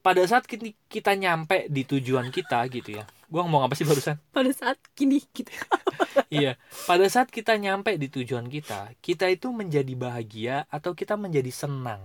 pada 0.01 0.25
saat 0.25 0.49
kita 0.89 1.13
nyampe 1.13 1.69
di 1.69 1.85
tujuan 1.85 2.33
kita 2.33 2.65
gitu 2.73 2.97
ya 2.97 3.05
gua 3.31 3.47
ngomong 3.47 3.63
apa 3.65 3.73
sih 3.79 3.87
barusan? 3.87 4.19
Pada 4.35 4.51
saat 4.51 4.77
gini 4.93 5.23
gitu 5.31 5.49
iya. 6.29 6.59
Pada 6.85 7.07
saat 7.07 7.31
kita 7.31 7.55
nyampe 7.55 7.95
di 7.95 8.11
tujuan 8.11 8.51
kita 8.51 8.91
kita 8.99 9.31
itu 9.31 9.49
menjadi 9.55 9.93
bahagia 9.95 10.55
atau 10.67 10.91
kita 10.91 11.15
menjadi 11.15 11.49
senang? 11.49 12.03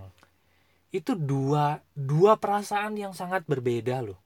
Itu 0.89 1.19
dua 1.19 1.83
dua 1.93 2.39
perasaan 2.39 2.95
yang 2.95 3.11
sangat 3.11 3.43
berbeda 3.43 3.99
loh. 3.99 4.17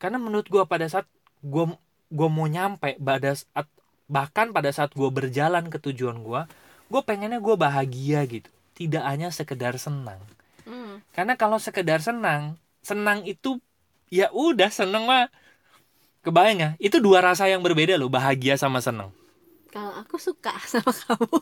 Karena 0.00 0.16
menurut 0.16 0.48
gua 0.48 0.64
pada 0.64 0.88
saat 0.88 1.04
gua 1.44 1.76
gua 2.08 2.28
mau 2.32 2.48
nyampe 2.48 2.96
pada 2.96 3.36
saat 3.36 3.68
bahkan 4.08 4.50
pada 4.56 4.72
saat 4.72 4.96
gua 4.96 5.12
berjalan 5.12 5.68
ke 5.68 5.76
tujuan 5.76 6.24
gua 6.24 6.48
gue 6.84 7.00
pengennya 7.00 7.40
gue 7.40 7.56
bahagia 7.56 8.22
gitu. 8.28 8.46
Tidak 8.76 9.02
hanya 9.02 9.32
sekedar 9.32 9.74
senang. 9.80 10.20
Hmm. 10.64 11.04
karena 11.12 11.36
kalau 11.36 11.60
sekedar 11.60 12.00
senang 12.00 12.56
senang 12.80 13.20
itu 13.28 13.60
ya 14.08 14.32
udah 14.32 14.72
seneng 14.72 15.04
mah 15.04 15.28
kebayang 16.24 16.58
ya? 16.58 16.70
Itu 16.80 16.98
dua 17.04 17.20
rasa 17.20 17.46
yang 17.46 17.60
berbeda 17.60 18.00
loh 18.00 18.08
bahagia 18.08 18.56
sama 18.56 18.80
senang 18.80 19.12
kalau 19.74 19.90
aku 19.98 20.16
suka 20.22 20.54
sama 20.70 20.94
kamu. 20.94 21.36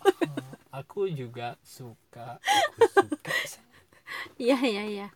Aku 0.73 1.05
juga 1.13 1.61
suka. 1.61 2.41
Aku 2.41 2.81
suka 2.89 3.33
iya 4.41 4.57
iya 4.57 4.85
iya. 4.89 5.09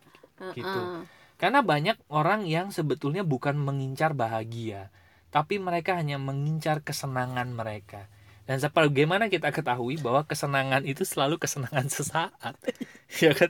Gitu. 0.53 0.61
Heeh. 0.61 1.01
karena 1.41 1.65
banyak 1.65 1.97
orang 2.13 2.45
yang 2.45 2.69
sebetulnya 2.69 3.25
bukan 3.25 3.57
mengincar 3.57 4.13
bahagia 4.13 4.93
tapi 5.33 5.57
mereka 5.57 5.97
hanya 5.97 6.21
mengincar 6.21 6.85
kesenangan 6.85 7.49
mereka. 7.57 8.05
Dan 8.45 8.61
sebagaimana 8.61 9.27
kita 9.27 9.49
ketahui 9.51 9.99
bahwa 9.99 10.23
kesenangan 10.23 10.85
itu 10.85 11.03
selalu 11.03 11.41
kesenangan 11.41 11.89
sesaat. 11.89 12.53
Ya 13.21 13.33
kan? 13.33 13.49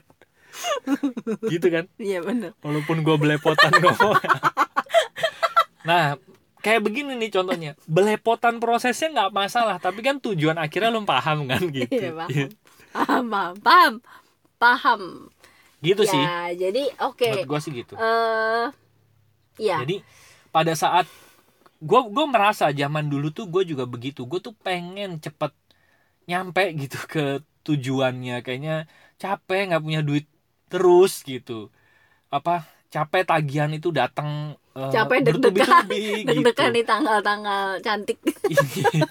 Gitu 1.44 1.68
kan? 1.68 1.84
Iya 2.00 2.24
benar 2.24 2.56
walaupun 2.64 3.04
gue 3.04 3.16
belepotan 3.20 3.72
ngomong 3.78 4.16
nah 5.88 6.20
kayak 6.60 6.84
begini 6.84 7.16
nih 7.16 7.30
contohnya. 7.32 7.72
Belepotan 7.88 8.60
prosesnya 8.60 9.08
nggak 9.14 9.32
masalah 9.32 9.80
tapi 9.80 10.04
kan 10.04 10.20
tujuan 10.20 10.58
akhirnya 10.58 10.92
lo 10.92 11.00
paham 11.06 11.48
kan 11.48 11.62
gitu. 11.76 11.88
Iya, 11.88 12.12
paham. 12.12 12.48
paham 12.92 13.24
paham. 13.30 13.54
Paham. 13.62 13.92
Paham. 14.58 15.02
Gitu 15.78 16.02
sih. 16.04 16.18
ya 16.18 16.50
jadi 16.52 16.82
oke. 17.06 17.24
Menurut 17.24 17.48
gue 17.48 17.60
sih 17.62 17.72
gitu. 17.72 17.94
Eh 17.96 18.66
ya 19.58 19.82
jadi 19.82 20.02
pada 20.50 20.74
saat 20.74 21.06
gue 21.78 22.00
gue 22.10 22.26
merasa 22.26 22.70
zaman 22.74 23.06
dulu 23.06 23.30
tuh 23.30 23.46
gue 23.46 23.62
juga 23.62 23.86
begitu. 23.86 24.26
Gue 24.26 24.42
tuh 24.42 24.54
pengen 24.58 25.22
cepet 25.22 25.54
nyampe 26.26 26.74
gitu 26.74 26.98
ke 27.14 27.40
tujuannya. 27.62 28.42
Kayaknya 28.42 28.90
capek 29.16 29.72
nggak 29.72 29.82
punya 29.82 30.00
duit 30.02 30.26
terus 30.66 31.22
gitu. 31.22 31.70
Apa 32.28 32.66
capek 32.90 33.24
tagihan 33.24 33.70
itu 33.70 33.94
datang 33.94 34.58
eh, 34.78 34.92
Capek 34.94 35.18
deg-degan. 35.26 35.86
bertubi-tubi 35.86 36.02
deg-degan 36.28 36.70
gitu. 36.70 36.76
di 36.78 36.82
tanggal-tanggal 36.86 37.62
cantik 37.82 38.18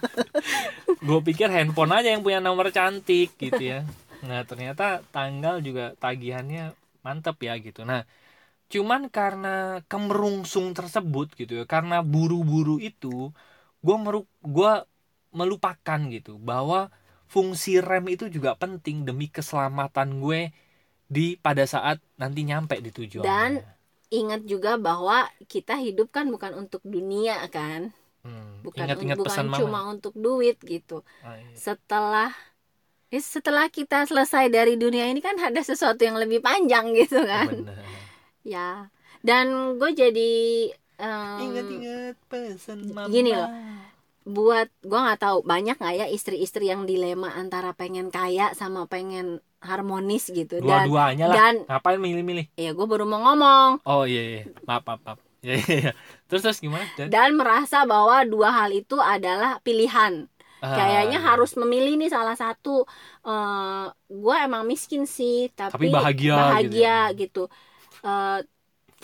gue 1.07 1.19
pikir 1.23 1.47
handphone 1.51 1.93
aja 1.93 2.09
yang 2.15 2.23
punya 2.23 2.39
nomor 2.39 2.71
cantik 2.71 3.35
gitu 3.37 3.59
ya 3.61 3.83
nah 4.23 4.41
ternyata 4.47 5.05
tanggal 5.13 5.61
juga 5.61 5.93
tagihannya 5.99 6.73
mantep 7.05 7.37
ya 7.43 7.53
gitu 7.59 7.85
nah 7.85 8.03
cuman 8.67 9.07
karena 9.07 9.79
kemerungsung 9.87 10.75
tersebut 10.75 11.31
gitu 11.37 11.63
ya 11.63 11.65
karena 11.69 12.03
buru-buru 12.03 12.81
itu 12.81 13.31
gue 13.79 13.95
meru 13.95 14.27
gua 14.43 14.83
melupakan 15.31 15.99
gitu 16.11 16.35
bahwa 16.41 16.89
fungsi 17.29 17.79
rem 17.79 18.07
itu 18.11 18.27
juga 18.27 18.55
penting 18.57 19.03
demi 19.07 19.27
keselamatan 19.31 20.19
gue 20.19 20.51
di 21.07 21.39
pada 21.39 21.63
saat 21.63 22.03
nanti 22.19 22.43
nyampe 22.43 22.75
di 22.83 22.91
tujuan 22.91 23.23
Dan- 23.23 23.63
ingat 24.09 24.41
juga 24.43 24.75
bahwa 24.75 25.19
kita 25.45 25.75
hidup 25.75 26.09
kan 26.09 26.27
bukan 26.27 26.55
untuk 26.55 26.79
dunia 26.81 27.43
kan 27.47 27.91
bukan 28.59 28.83
ingat-ingat 28.85 29.15
bukan 29.15 29.27
pesan 29.29 29.45
cuma 29.53 29.79
mama 29.79 29.93
untuk 29.93 30.11
duit 30.13 30.59
gitu 30.59 30.99
Ah, 31.21 31.35
iya. 31.35 31.47
setelah 31.53 32.31
eh, 33.07 33.19
setelah 33.19 33.67
kita 33.67 34.03
selesai 34.03 34.47
dari 34.47 34.75
dunia 34.75 35.07
ini 35.07 35.19
kan 35.19 35.35
ada 35.37 35.59
sesuatu 35.61 35.99
yang 35.99 36.15
lebih 36.15 36.39
panjang 36.39 36.91
gitu 36.93 37.23
kan 37.23 37.47
Bener. 37.63 37.79
ya 38.43 38.91
dan 39.21 39.47
gue 39.75 39.91
jadi 39.93 40.31
em, 40.97 41.39
Ingat-ingat 41.41 42.15
pesan 42.27 42.77
mama. 42.89 43.07
gini 43.07 43.31
loh. 43.31 43.47
buat 44.25 44.67
gue 44.81 44.99
nggak 44.99 45.21
tahu 45.21 45.37
banyak 45.41 45.75
nggak 45.75 45.95
ya 45.95 46.07
istri-istri 46.07 46.67
yang 46.67 46.83
dilema 46.83 47.31
antara 47.31 47.71
pengen 47.71 48.07
kaya 48.07 48.51
sama 48.51 48.83
pengen 48.83 49.39
harmonis 49.61 50.29
gitu 50.29 50.61
dan 50.61 50.85
Dua-duanya 50.87 51.25
lah. 51.29 51.35
dan 51.35 51.53
Ngapain 51.65 51.99
milih-milih? 51.99 52.45
ya 52.55 52.71
gue 52.77 52.85
baru 52.87 53.03
mau 53.09 53.21
ngomong 53.25 53.81
Oh 53.85 54.03
iya 54.05 54.21
iya. 54.21 54.41
Maaf 54.69 54.83
maaf 54.85 55.01
maaf. 55.05 55.19
Iya 55.41 55.53
iya. 55.57 55.75
iya. 55.81 55.91
Terus 56.29 56.41
terus 56.45 56.59
gimana? 56.61 56.85
Dan, 56.97 57.07
dan 57.09 57.29
merasa 57.37 57.85
bahwa 57.85 58.21
dua 58.25 58.49
hal 58.53 58.69
itu 58.73 58.97
adalah 58.97 59.57
pilihan 59.61 60.25
Ah, 60.57 60.73
kayaknya 60.73 61.21
iya. 61.21 61.27
harus 61.29 61.53
memilih 61.53 62.01
nih 62.01 62.09
salah 62.09 62.33
satu 62.33 62.81
eh 63.21 63.85
gue 64.09 64.35
emang 64.41 64.65
miskin 64.65 65.05
sih 65.05 65.53
tapi, 65.53 65.69
Tapi 65.69 65.87
bahagia 65.93 66.33
bahagia 66.33 66.97
gitu 67.13 67.45
gitu, 67.45 67.53
Eh, 68.01 68.39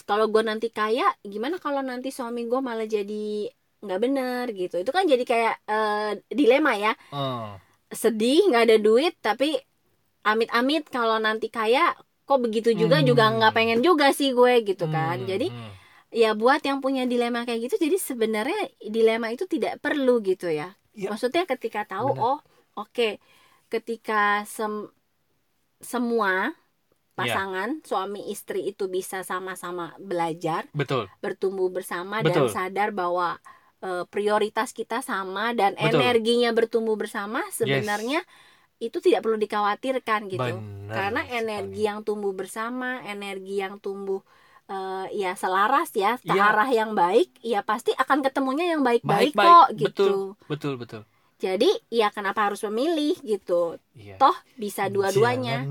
kalau 0.09 0.25
gue 0.33 0.41
nanti 0.41 0.73
kaya 0.73 1.05
gimana 1.21 1.61
kalau 1.61 1.85
nanti 1.85 2.09
suami 2.09 2.49
gue 2.49 2.57
malah 2.57 2.89
jadi 2.89 3.45
nggak 3.85 3.99
bener 4.01 4.45
gitu 4.55 4.75
itu 4.81 4.91
kan 4.95 5.05
jadi 5.05 5.23
kayak 5.27 5.55
eh, 5.69 6.11
dilema 6.33 6.73
ya 6.73 6.91
Oh, 7.13 7.53
sedih 7.93 8.49
nggak 8.49 8.63
ada 8.69 8.77
duit 8.81 9.13
tapi 9.21 9.53
amit-amit 10.23 10.87
kalau 10.87 11.19
nanti 11.19 11.47
kaya 11.47 11.93
kok 12.23 12.39
begitu 12.39 12.71
juga 12.71 13.03
Hmm. 13.03 13.07
juga 13.07 13.23
nggak 13.29 13.53
pengen 13.53 13.79
juga 13.83 14.15
sih 14.15 14.31
gue 14.31 14.63
gitu 14.63 14.87
kan 14.87 15.19
hmm, 15.19 15.27
jadi 15.27 15.47
hmm. 15.51 15.71
ya 16.15 16.31
buat 16.31 16.63
yang 16.63 16.79
punya 16.79 17.03
dilema 17.03 17.43
kayak 17.43 17.67
gitu 17.67 17.83
jadi 17.83 17.99
sebenarnya 17.99 18.59
dilema 18.79 19.27
itu 19.29 19.43
tidak 19.45 19.79
perlu 19.79 20.23
gitu 20.23 20.47
ya 20.47 20.71
Iya. 20.93 21.09
maksudnya 21.11 21.43
ketika 21.43 21.83
tahu 21.83 22.15
Benar. 22.15 22.23
oh 22.23 22.39
oke 22.77 23.19
ketika 23.67 24.45
sem- 24.45 24.93
semua 25.79 26.53
Iya. 27.13 27.19
pasangan 27.19 27.69
suami 27.83 28.31
istri 28.31 28.65
itu 28.65 28.87
bisa 28.87 29.21
sama-sama 29.21 29.93
belajar 29.99 30.65
betul. 30.73 31.05
bertumbuh 31.19 31.69
bersama 31.69 32.23
Betul. 32.23 32.47
dan 32.49 32.71
sadar 32.71 32.89
bahwa 32.89 33.37
eh, 33.83 34.07
prioritas 34.07 34.71
kita 34.71 35.03
sama 35.03 35.51
dan 35.51 35.75
Betul. 35.75 35.99
energinya 35.99 36.49
bertumbuh 36.49 36.95
bersama 36.95 37.43
sebenarnya 37.51 38.23
itu 38.77 38.97
tidak 38.97 39.21
perlu 39.21 39.37
dikhawatirkan 39.37 40.27
gitu 40.27 40.41
Benar 40.41 40.89
karena 40.89 41.21
sekali. 41.23 41.39
energi 41.39 41.81
yang 41.81 41.99
tumbuh 42.01 42.31
bersama 42.31 42.99
energi 43.03 43.55
yang 43.57 43.77
tumbuh 43.77 44.19
eh, 44.65 45.05
ya 45.13 45.33
selaras 45.33 45.91
ya 45.91 46.15
ke 46.15 46.31
arah 46.31 46.67
yang 46.67 46.91
baik 46.91 47.37
ya 47.39 47.61
pasti 47.61 47.91
akan 47.93 48.21
ketemunya 48.21 48.69
yang 48.69 48.81
baik-baik 48.81 49.33
kok 49.33 49.67
betul. 49.71 49.77
gitu 49.77 50.07
betul 50.47 50.73
betul. 50.75 51.01
jadi 51.35 51.67
ya 51.89 52.07
kenapa 52.07 52.47
harus 52.47 52.63
memilih 52.63 53.19
gitu 53.19 53.75
Iya. 53.93 54.15
toh 54.17 54.33
bisa 54.55 54.87
dua-duanya 54.87 55.67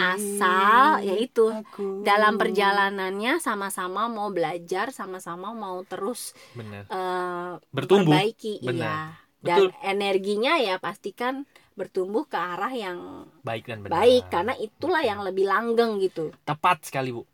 asal 0.00 1.00
yaitu 1.02 1.52
aku. 1.52 2.02
dalam 2.02 2.36
perjalanannya 2.36 3.38
sama-sama 3.38 4.08
mau 4.08 4.28
belajar 4.28 4.90
sama-sama 4.90 5.52
mau 5.52 5.80
terus 5.84 6.32
Benar. 6.52 6.84
eh, 6.86 7.52
Bertumbuh. 7.70 8.12
perbaiki 8.12 8.60
Benar. 8.60 8.74
iya 8.74 8.96
dan 9.42 9.58
Betul. 9.58 9.70
energinya 9.82 10.54
ya 10.56 10.78
pastikan 10.78 11.44
bertumbuh 11.72 12.28
ke 12.28 12.36
arah 12.36 12.70
yang 12.70 13.24
Baik 13.42 13.64
dan 13.68 13.82
benar. 13.82 13.96
baik 13.98 14.24
karena 14.28 14.54
itulah 14.56 15.02
yang 15.02 15.20
lebih 15.24 15.48
langgeng 15.48 15.98
gitu 16.00 16.30
tepat 16.44 16.84
sekali, 16.84 17.10
Bu. 17.10 17.24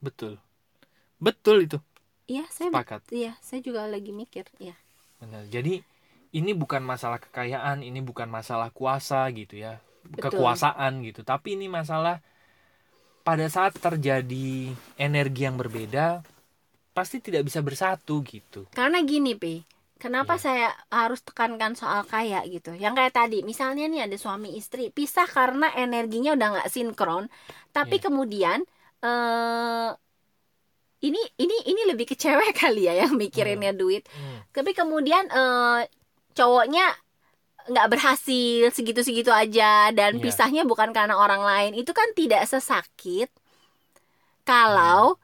Betul. 0.00 0.40
Betul 1.20 1.68
itu. 1.68 1.78
iya 2.24 2.46
saya 2.48 2.72
Sepakat. 2.72 3.04
iya 3.12 3.36
saya 3.44 3.60
juga 3.60 3.84
lagi 3.84 4.14
mikir 4.14 4.48
ya 4.56 4.72
Benar. 5.20 5.44
Jadi 5.52 5.84
ini 6.32 6.50
bukan 6.54 6.80
masalah 6.80 7.20
kekayaan, 7.20 7.82
ini 7.84 8.00
bukan 8.00 8.30
masalah 8.30 8.70
kuasa 8.72 9.26
gitu 9.34 9.58
ya. 9.60 9.82
Betul. 10.00 10.40
kekuasaan 10.40 11.04
gitu 11.04 11.20
tapi 11.20 11.60
ini 11.60 11.68
masalah 11.68 12.24
pada 13.20 13.44
saat 13.52 13.76
terjadi 13.76 14.72
energi 14.96 15.44
yang 15.44 15.60
berbeda 15.60 16.24
pasti 16.96 17.20
tidak 17.20 17.44
bisa 17.44 17.60
bersatu 17.60 18.24
gitu 18.24 18.64
karena 18.72 19.04
gini 19.04 19.36
pi 19.36 19.60
kenapa 20.02 20.34
Iya. 20.36 20.42
saya 20.42 20.66
harus 20.90 21.20
tekankan 21.20 21.72
soal 21.76 22.02
kaya 22.08 22.40
gitu 22.48 22.72
yang 22.74 22.96
kayak 22.98 23.12
tadi 23.14 23.44
misalnya 23.44 23.84
nih 23.86 24.08
ada 24.08 24.16
suami 24.16 24.56
istri 24.56 24.88
pisah 24.90 25.28
karena 25.28 25.66
energinya 25.76 26.30
udah 26.36 26.48
nggak 26.56 26.70
sinkron 26.74 27.24
tapi 27.70 27.96
Iya. 28.00 28.04
kemudian 28.08 28.58
eh 29.00 29.90
ini 31.00 31.20
ini 31.38 31.56
ini 31.70 31.82
lebih 31.90 32.06
ke 32.10 32.16
cewek 32.16 32.52
kali 32.60 32.88
ya 32.88 33.04
yang 33.06 33.12
mikirinnya 33.16 33.72
duit 33.72 34.04
Hmm. 34.10 34.40
tapi 34.52 34.70
kemudian 34.72 35.24
eh 35.30 35.80
cowoknya 36.34 36.84
nggak 37.70 37.88
berhasil 37.92 38.72
segitu-segitu 38.72 39.28
aja 39.32 39.92
dan 39.92 40.16
Iya. 40.18 40.22
pisahnya 40.24 40.62
bukan 40.64 40.90
karena 40.96 41.14
orang 41.16 41.44
lain 41.44 41.72
itu 41.76 41.92
kan 41.92 42.08
tidak 42.16 42.42
sesakit 42.48 43.28
kalau 44.44 45.16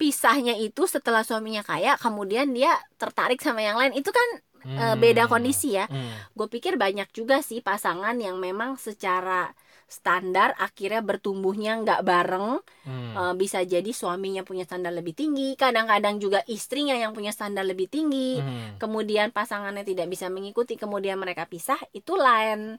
pisahnya 0.00 0.56
itu 0.56 0.88
setelah 0.88 1.20
suaminya 1.20 1.60
kaya 1.60 2.00
kemudian 2.00 2.48
dia 2.50 2.72
tertarik 2.96 3.36
sama 3.38 3.60
yang 3.60 3.76
lain 3.76 3.92
itu 3.92 4.08
kan 4.08 4.28
eh, 4.60 4.96
beda 4.96 5.24
Hmm. 5.24 5.32
kondisi 5.32 5.72
ya 5.72 5.84
Hmm. 5.84 6.16
gue 6.32 6.48
pikir 6.48 6.76
banyak 6.76 7.08
juga 7.12 7.40
sih 7.40 7.60
pasangan 7.60 8.16
yang 8.16 8.36
memang 8.36 8.76
secara 8.76 9.52
standar 9.88 10.52
akhirnya 10.56 11.00
bertumbuhnya 11.00 11.80
nggak 11.80 12.00
bareng 12.00 12.60
Hmm. 12.84 13.12
Eh, 13.12 13.34
bisa 13.36 13.60
jadi 13.62 13.88
suaminya 13.90 14.40
punya 14.40 14.62
standar 14.62 14.92
lebih 14.92 15.12
tinggi 15.12 15.56
kadang-kadang 15.56 16.16
juga 16.16 16.40
istrinya 16.46 16.92
yang 16.92 17.10
punya 17.10 17.32
standar 17.32 17.64
lebih 17.64 17.88
tinggi 17.88 18.36
Hmm. 18.36 18.76
kemudian 18.76 19.28
pasangannya 19.30 19.80
tidak 19.82 20.08
bisa 20.08 20.28
mengikuti 20.28 20.76
kemudian 20.76 21.16
mereka 21.16 21.44
pisah 21.44 21.80
itu 21.90 22.12
lain 22.14 22.76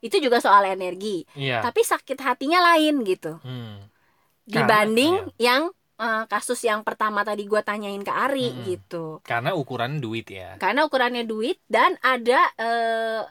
itu 0.00 0.16
juga 0.20 0.38
soal 0.38 0.64
energi 0.66 1.26
Iya. 1.34 1.62
tapi 1.62 1.82
sakit 1.82 2.18
hatinya 2.20 2.62
lain 2.72 3.02
gitu 3.02 3.42
Hmm. 3.42 3.90
dibanding 4.46 5.34
yang 5.36 5.72
eh, 6.04 6.24
kasus 6.26 6.60
yang 6.60 6.82
pertama 6.82 7.20
tadi 7.20 7.44
gue 7.44 7.60
tanyain 7.60 7.98
ke 7.98 8.12
Ari 8.12 8.48
Mm-mm. 8.50 8.64
gitu 8.66 9.04
Karena 9.22 9.50
ukuran 9.52 9.98
duit 9.98 10.28
ya. 10.28 10.54
karena 10.56 10.84
ukurannya 10.84 11.24
duit 11.24 11.56
dan 11.66 11.96
ada 11.98 12.40
eh, 12.56 13.22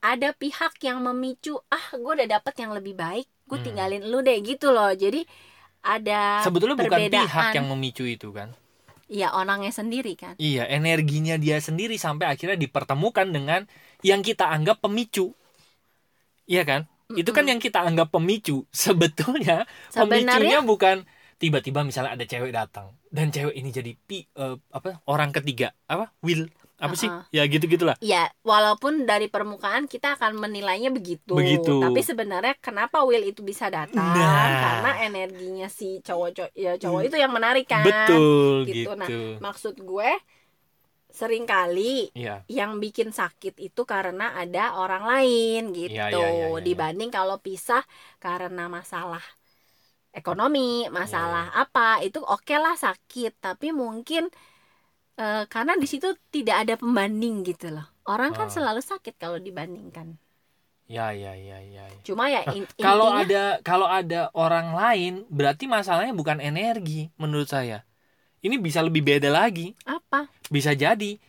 ada 0.00 0.28
pihak 0.32 0.78
yang 0.80 1.02
memicu 1.02 1.60
ah 1.68 1.86
gue 1.92 2.12
udah 2.14 2.28
dapet 2.30 2.54
yang 2.56 2.72
lebih 2.72 2.94
baik 2.94 3.26
gue 3.44 3.56
Hmm. 3.56 3.66
tinggalin 3.66 4.02
lu 4.04 4.20
deh 4.20 4.38
gitu 4.40 4.70
loh 4.70 4.88
jadi 4.90 5.26
ada 5.80 6.40
Sebetulnya 6.40 6.74
bukan 6.74 6.90
perbedaan. 6.98 7.24
pihak 7.24 7.46
yang 7.54 7.66
memicu 7.68 8.04
itu 8.04 8.30
kan. 8.30 8.50
ya 9.08 9.32
orangnya 9.32 9.70
sendiri 9.70 10.12
kan 10.14 10.36
Iya, 10.36 10.68
energinya 10.68 11.34
dia 11.34 11.56
sendiri 11.58 11.96
sampai 11.96 12.28
akhirnya 12.28 12.54
dipertemukan 12.54 13.24
dengan 13.26 13.64
yang 14.00 14.20
kita 14.20 14.44
anggap 14.46 14.78
pemicu. 14.78 15.32
Iya 16.44 16.62
kan? 16.62 16.80
Itu 17.10 17.32
kan 17.32 17.48
yang 17.48 17.56
kita 17.56 17.80
anggap 17.80 18.12
pemicu. 18.12 18.68
Sebetulnya 18.68 19.64
pemicunya 19.88 20.28
sebenarnya 20.28 20.58
bukan 20.62 20.96
tiba-tiba 21.38 21.86
misalnya 21.86 22.18
ada 22.18 22.26
cewek 22.26 22.50
datang 22.50 22.92
dan 23.08 23.30
cewek 23.30 23.54
ini 23.54 23.70
jadi 23.70 23.94
pi, 23.94 24.26
eh, 24.26 24.56
apa 24.74 25.00
orang 25.06 25.30
ketiga 25.30 25.70
apa 25.86 26.10
will 26.20 26.50
apa 26.78 26.94
sih 26.94 27.10
Uh-uh. 27.10 27.26
ya 27.34 27.42
gitu 27.50 27.66
gitulah 27.66 27.98
ya 27.98 28.30
walaupun 28.46 29.02
dari 29.02 29.26
permukaan 29.26 29.90
kita 29.90 30.14
akan 30.14 30.38
menilainya 30.38 30.94
begitu 30.94 31.34
Begitu. 31.34 31.82
tapi 31.82 32.06
sebenarnya 32.06 32.54
kenapa 32.62 33.02
Will 33.02 33.26
itu 33.26 33.42
bisa 33.42 33.66
datang 33.66 33.98
Nah. 33.98 34.46
karena 34.62 34.90
energinya 35.02 35.66
si 35.66 35.98
cowok 36.06 36.28
cowok 36.38 36.50
ya 36.54 36.78
cowok 36.78 37.00
itu 37.10 37.16
yang 37.18 37.34
menarik 37.34 37.66
kan 37.66 37.82
betul 37.82 38.62
gitu. 38.62 38.86
gitu, 38.86 38.90
Nah, 38.94 39.08
maksud 39.42 39.74
gue 39.74 40.10
sering 41.10 41.50
kali 41.50 42.14
Iya. 42.14 42.46
yang 42.46 42.78
bikin 42.78 43.10
sakit 43.10 43.58
itu 43.58 43.82
karena 43.82 44.38
ada 44.38 44.78
orang 44.78 45.02
lain 45.02 45.74
gitu 45.74 45.98
Iya, 45.98 46.14
iya, 46.14 46.28
iya, 46.30 46.46
iya. 46.54 46.60
dibanding 46.62 47.10
kalau 47.10 47.42
pisah 47.42 47.82
karena 48.22 48.70
masalah 48.70 49.24
ekonomi 50.18 50.90
masalah 50.90 51.46
Iya, 51.48 51.62
apa 51.64 51.88
itu 52.02 52.18
oke 52.20 52.54
lah 52.58 52.74
sakit. 52.74 53.38
Tapi 53.38 53.70
mungkin 53.72 54.28
eh, 55.18 55.44
karena 55.50 55.74
di 55.74 55.86
situ 55.86 56.14
tidak 56.30 56.66
ada 56.66 56.74
pembanding 56.78 57.42
gitu 57.42 57.74
loh. 57.74 57.86
Orang 58.06 58.32
kan 58.32 58.48
Ah. 58.48 58.54
selalu 58.54 58.80
sakit 58.80 59.18
kalau 59.18 59.38
dibandingkan. 59.38 60.16
Ya 60.88 61.12
ya 61.12 61.36
ya 61.36 61.60
ya 61.60 61.84
ya. 61.84 62.00
cuma 62.00 62.32
ya 62.32 62.40
in- 62.56 62.64
kalau 62.80 63.12
ada 63.12 63.60
kalau 63.60 63.84
ada 63.84 64.32
orang 64.32 64.72
lain 64.72 65.12
berarti 65.28 65.68
masalahnya 65.68 66.16
bukan 66.16 66.40
energi 66.40 67.12
menurut 67.20 67.44
saya. 67.44 67.84
Ini 68.40 68.56
bisa 68.56 68.80
lebih 68.80 69.04
beda 69.04 69.28
lagi. 69.28 69.76
Apa? 69.84 70.30
Bisa 70.48 70.72
jadi. 70.72 71.20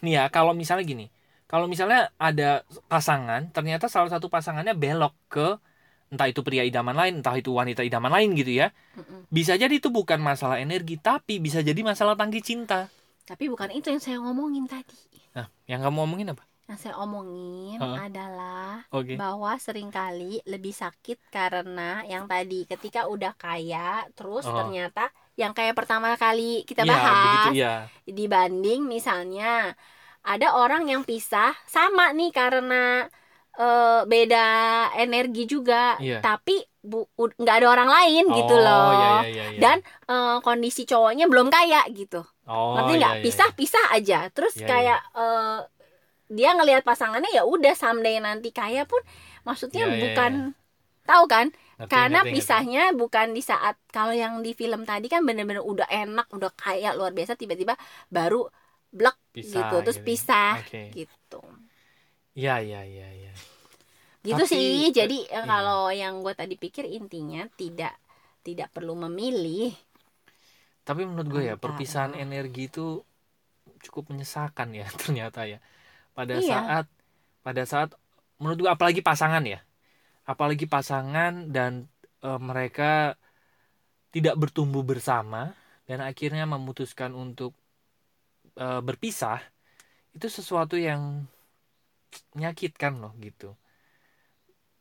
Nih 0.00 0.12
ya 0.16 0.32
kalau 0.32 0.56
misalnya 0.56 0.86
gini. 0.88 1.06
Kalau 1.44 1.68
misalnya 1.68 2.08
ada 2.16 2.64
pasangan 2.88 3.52
ternyata 3.52 3.86
salah 3.86 4.08
satu 4.08 4.26
pasangannya 4.26 4.72
belok 4.72 5.12
ke 5.28 5.60
entah 6.06 6.28
itu 6.30 6.40
pria 6.40 6.62
idaman 6.62 6.94
lain 6.94 7.14
entah 7.18 7.34
itu 7.34 7.50
wanita 7.50 7.82
idaman 7.82 8.12
lain 8.12 8.34
gitu 8.34 8.52
ya 8.54 8.70
Mm-mm. 8.94 9.26
bisa 9.26 9.58
jadi 9.58 9.74
itu 9.74 9.90
bukan 9.90 10.22
masalah 10.22 10.58
energi 10.58 10.96
tapi 10.96 11.38
bisa 11.38 11.60
jadi 11.60 11.78
masalah 11.82 12.14
tangki 12.14 12.40
cinta 12.40 12.86
tapi 13.26 13.50
bukan 13.50 13.74
itu 13.74 13.90
yang 13.90 13.98
saya 13.98 14.18
ngomongin 14.22 14.70
tadi 14.70 14.94
nah 15.34 15.50
yang 15.66 15.82
kamu 15.82 15.96
ngomongin 16.06 16.30
apa 16.30 16.46
yang 16.66 16.78
saya 16.78 16.94
omongin 16.98 17.78
Heeh. 17.78 17.98
adalah 18.10 18.82
oke 18.90 19.14
bahwa 19.14 19.54
sering 19.58 19.90
kali 19.90 20.42
lebih 20.46 20.74
sakit 20.74 21.30
karena 21.30 22.02
yang 22.06 22.26
tadi 22.26 22.66
ketika 22.66 23.06
udah 23.06 23.34
kaya 23.34 24.06
terus 24.14 24.46
Oh. 24.46 24.54
ternyata 24.54 25.10
yang 25.36 25.52
kayak 25.52 25.74
pertama 25.74 26.14
kali 26.16 26.62
kita 26.64 26.82
Iya, 26.82 26.90
bahas 26.90 27.14
begitu 27.18 27.50
ya 27.60 27.74
dibanding 28.08 28.82
misalnya 28.82 29.74
ada 30.26 30.58
orang 30.58 30.90
yang 30.90 31.06
pisah 31.06 31.54
sama 31.66 32.10
nih 32.10 32.34
karena 32.34 33.06
eh, 33.60 34.00
beda 34.12 34.38
energi 35.02 35.40
juga 35.48 35.98
Iya. 35.98 36.14
tapi 36.22 36.52
nggak 37.42 37.56
ada 37.58 37.68
orang 37.74 37.90
lain 37.90 38.24
gitu 38.36 38.52
Oh, 38.52 38.60
loh 38.62 38.86
iya, 38.92 39.06
iya, 39.26 39.26
iya, 39.26 39.44
iya. 39.50 39.60
dan 39.62 39.76
eh, 40.10 40.36
kondisi 40.46 40.82
cowoknya 40.90 41.24
belum 41.32 41.48
kaya 41.50 41.82
gitu 41.98 42.22
oh, 42.46 42.74
ngerti 42.74 42.92
iya, 42.96 42.98
nggak 43.00 43.14
iya, 43.16 43.22
pisah 43.24 43.48
iya. 43.48 43.56
pisah 43.58 43.84
aja 43.96 44.16
terus 44.34 44.54
Iya, 44.56 44.66
kayak 44.66 44.98
eh, 45.16 45.58
dia 46.26 46.50
ngelihat 46.58 46.82
pasangannya 46.82 47.30
ya 47.30 47.42
udah 47.46 47.74
someday 47.78 48.18
nanti 48.18 48.50
kaya 48.50 48.82
pun 48.90 48.98
maksudnya 49.46 49.86
Iya, 49.86 49.94
iya, 49.96 50.06
bukan 50.12 50.32
tahu 51.06 51.24
kan 51.30 51.46
Ngerti, 51.78 51.92
karena 51.92 52.18
ngerti, 52.22 52.30
ngerti. 52.32 52.34
pisahnya 52.34 52.82
bukan 52.96 53.28
di 53.36 53.42
saat 53.44 53.76
kalau 53.94 54.10
yang 54.16 54.42
di 54.42 54.52
film 54.58 54.82
tadi 54.88 55.06
kan 55.12 55.22
bener-bener 55.28 55.62
udah 55.62 55.86
enak 55.86 56.26
udah 56.34 56.50
kaya 56.58 56.94
luar 56.98 57.12
biasa 57.14 57.38
tiba-tiba 57.38 57.74
baru 58.10 58.48
blek 58.90 59.16
Pisah, 59.34 59.60
gitu 59.62 59.74
terus 59.84 59.98
gitu. 59.98 60.06
pisah 60.08 60.58
Oke. 60.58 60.82
gitu 60.90 61.38
Iya 62.38 62.54
iya 62.66 62.80
iya 62.92 63.06
iya. 63.18 63.32
gitu 64.26 64.42
Tapi, 64.42 64.54
sih 64.54 64.66
jadi 64.98 65.16
eh, 65.36 65.44
iya. 65.44 65.50
kalau 65.50 65.80
yang 66.02 66.14
gue 66.24 66.34
tadi 66.40 66.54
pikir 66.64 66.84
intinya 66.98 67.42
tidak 67.60 67.94
tidak 68.46 68.68
perlu 68.74 68.94
memilih 69.04 69.70
Tapi 70.86 71.02
menurut 71.08 71.28
gue 71.34 71.42
ya 71.50 71.54
perpisahan 71.58 72.14
energi 72.14 72.70
itu 72.70 73.02
cukup 73.84 74.04
menyesakan 74.14 74.68
ya 74.80 74.86
ternyata 75.02 75.40
ya. 75.52 75.58
Pada 76.16 76.36
Iya. 76.36 76.44
saat 76.44 76.86
pada 77.46 77.62
saat 77.72 77.90
menurut 78.40 78.58
gue 78.66 78.70
apalagi 78.72 79.02
pasangan 79.04 79.44
ya. 79.46 79.60
Apalagi 80.26 80.66
pasangan 80.70 81.32
dan 81.56 81.72
eh, 82.26 82.40
mereka 82.50 83.16
tidak 84.14 84.34
bertumbuh 84.40 84.82
bersama 84.82 85.54
dan 85.88 85.98
akhirnya 86.02 86.44
memutuskan 86.48 87.12
untuk 87.14 87.52
eh, 88.56 88.80
berpisah 88.82 89.40
itu 90.16 90.28
sesuatu 90.28 90.76
yang 90.80 91.02
menyakitkan 92.36 92.92
loh 93.02 93.12
gitu. 93.26 93.46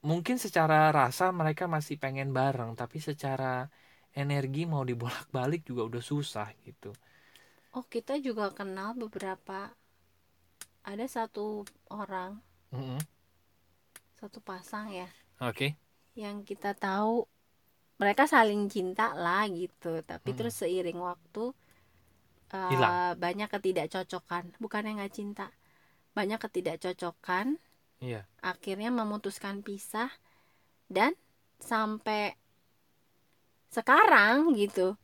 Mungkin 0.09 0.37
secara 0.45 0.77
rasa 0.99 1.25
mereka 1.39 1.63
masih 1.75 1.95
pengen 2.03 2.29
bareng 2.37 2.71
tapi 2.81 2.97
secara 3.09 3.45
energi 4.21 4.61
mau 4.73 4.83
dibolak-balik 4.89 5.61
juga 5.69 5.81
udah 5.89 6.03
susah 6.11 6.47
gitu. 6.67 6.89
oh 7.77 7.85
kita 7.93 8.13
juga 8.27 8.45
kenal 8.57 8.89
beberapa 9.01 9.59
ada 10.89 11.03
satu 11.15 11.67
orang 11.91 12.31
Mm-mm. 12.73 13.05
satu 14.19 14.39
pasang 14.47 14.87
ya 14.91 15.07
Oke. 15.39 15.77
yang 16.21 16.37
kita 16.49 16.71
tahu 16.85 17.15
mereka 18.01 18.23
saling 18.35 18.61
cinta 18.73 19.05
lah 19.25 19.43
gitu 19.61 19.91
tapi 20.11 20.29
Mm-mm. 20.29 20.37
terus 20.37 20.55
seiring 20.61 20.99
waktu 21.09 21.43
Hilang. 22.69 22.99
banyak 23.23 23.47
ketidakcocokan 23.53 24.43
bukannya 24.63 24.91
nggak 24.97 25.13
cinta 25.17 25.45
banyak 26.15 26.39
ketidakcocokan 26.39 27.60
Iya. 27.99 28.23
akhirnya 28.39 28.89
memutuskan 28.89 29.60
pisah 29.60 30.10
dan 30.88 31.13
sampai 31.60 32.36
sekarang 33.69 34.56
gitu 34.56 34.95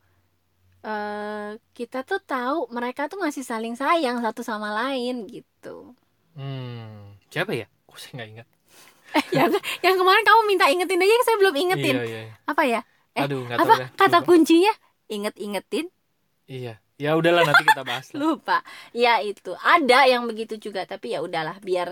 eh 0.82 1.52
kita 1.72 2.02
tuh 2.02 2.18
tahu 2.18 2.66
mereka 2.74 3.06
tuh 3.06 3.22
masih 3.22 3.46
saling 3.46 3.78
sayang 3.78 4.18
satu 4.20 4.42
sama 4.42 4.74
lain 4.74 5.30
gitu 5.30 5.94
Hmm. 6.32 7.20
Siapa 7.28 7.52
ya? 7.52 7.68
Kok 7.86 8.00
saya 8.00 8.12
nggak 8.18 8.30
ingat. 8.32 8.48
yang 9.36 9.52
yang 9.84 9.96
kemarin 10.00 10.24
kamu 10.24 10.42
minta 10.48 10.66
ingetin 10.72 10.96
aja 10.98 11.12
yang 11.12 11.26
saya 11.28 11.38
belum 11.38 11.56
ingetin 11.60 11.96
Iya 12.00 12.08
iya. 12.08 12.24
apa 12.48 12.64
ya 12.66 12.82
Eh, 13.12 13.28
Aduh 13.28 13.44
apa 13.46 13.60
tahu 13.68 14.00
kata 14.00 14.18
kuncinya 14.24 14.72
inget-ingetin 15.06 15.92
Iya. 16.48 16.81
Ya 17.02 17.18
udahlah 17.18 17.42
nanti 17.42 17.66
kita 17.66 17.82
bahas 17.82 18.06
lah. 18.14 18.20
lupa. 18.22 18.62
Ya 18.94 19.18
itu. 19.26 19.58
Ada 19.58 20.06
yang 20.06 20.30
begitu 20.30 20.62
juga 20.62 20.86
tapi 20.86 21.18
ya 21.18 21.26
udahlah 21.26 21.58
biar 21.58 21.90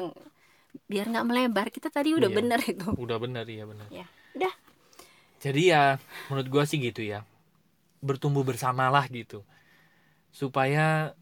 biar 0.86 1.10
nggak 1.10 1.26
melebar. 1.26 1.68
Kita 1.74 1.90
tadi 1.90 2.14
udah 2.14 2.30
Iya. 2.30 2.38
bener 2.38 2.60
itu. 2.62 2.88
Udah 2.94 3.18
benar 3.18 3.50
iya 3.50 3.66
benar 3.66 3.90
ya 3.90 4.06
udah. 4.38 4.54
Jadi 5.42 5.74
ya 5.74 5.98
menurut 6.30 6.48
gua 6.54 6.64
sih 6.70 6.78
gitu 6.78 7.02
ya. 7.02 7.26
Bertumbuh 8.06 8.46
bersamalah 8.46 9.10
gitu. 9.10 9.42
Supaya 10.30 11.18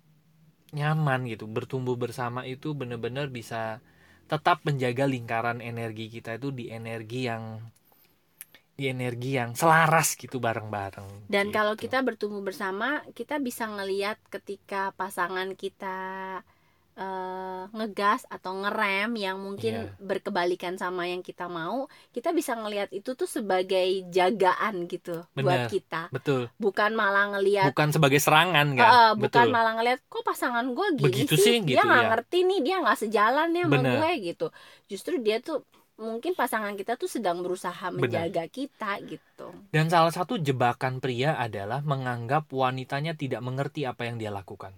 nyaman 0.75 1.23
gitu. 1.31 1.47
Bertumbuh 1.47 1.95
bersama 1.95 2.43
itu 2.43 2.75
benar-benar 2.75 3.31
bisa 3.31 3.79
tetap 4.27 4.59
menjaga 4.67 5.07
lingkaran 5.07 5.63
energi 5.63 6.11
kita 6.11 6.35
itu 6.35 6.51
di 6.51 6.67
energi 6.67 7.31
yang 7.31 7.63
di 8.77 8.85
energi 8.87 9.33
yang 9.33 9.57
selaras 9.57 10.13
gitu 10.13 10.37
bareng-bareng 10.37 11.25
dan 11.25 11.49
gitu. 11.49 11.55
kalau 11.57 11.73
kita 11.73 11.97
bertumbuh 12.05 12.45
bersama 12.45 13.01
kita 13.17 13.41
bisa 13.41 13.65
ngeliat 13.65 14.21
ketika 14.29 14.93
pasangan 14.93 15.57
kita 15.57 15.97
eh, 16.97 17.63
ngegas 17.77 18.25
atau 18.25 18.57
ngerem 18.57 19.13
yang 19.21 19.37
mungkin 19.37 19.73
Iya. 19.85 19.93
berkebalikan 20.01 20.81
sama 20.81 21.05
yang 21.05 21.21
kita 21.21 21.45
mau 21.45 21.85
kita 22.09 22.33
bisa 22.33 22.57
ngelihat 22.57 22.89
itu 22.89 23.13
tuh 23.13 23.29
sebagai 23.29 23.85
jagaan 24.09 24.89
gitu 24.89 25.21
buat 25.37 25.69
Bener. 25.69 25.69
kita 25.69 26.09
betul 26.09 26.49
bukan 26.57 26.97
malah 26.97 27.29
ngelihat 27.37 27.69
bukan 27.69 27.93
sebagai 27.93 28.17
serangan 28.17 28.73
kan 28.73 28.89
eh, 28.89 29.11
bukan 29.13 29.45
betul 29.45 29.53
malah 29.53 29.73
ngeliat 29.77 29.99
kok 30.09 30.25
pasangan 30.25 30.65
gue 30.73 30.87
gini 30.97 31.05
Begitu 31.05 31.33
sih, 31.37 31.61
sih, 31.61 31.69
dia 31.69 31.77
gitu, 31.77 31.85
nggak 31.85 32.01
ya. 32.01 32.09
ngerti 32.09 32.37
nih 32.49 32.59
dia 32.65 32.75
nggak 32.81 32.97
sejalan 32.97 33.49
ya 33.53 33.63
sama 33.69 33.81
gue 33.93 34.09
gitu 34.33 34.47
justru 34.89 35.13
dia 35.21 35.37
tuh 35.37 35.61
mungkin 35.97 36.33
pasangan 36.37 36.73
kita 36.79 36.93
tuh 37.01 37.09
sedang 37.09 37.41
berusaha 37.45 37.87
menjaga 37.89 38.45
kita 38.49 39.01
gitu 39.11 39.49
Dan 39.73 39.85
salah 39.93 40.13
satu 40.17 40.33
jebakan 40.47 40.93
pria 41.03 41.31
adalah 41.45 41.79
menganggap 41.91 42.43
wanitanya 42.61 43.13
tidak 43.21 43.41
mengerti 43.47 43.81
apa 43.91 44.01
yang 44.07 44.15
dia 44.21 44.31
lakukan. 44.39 44.73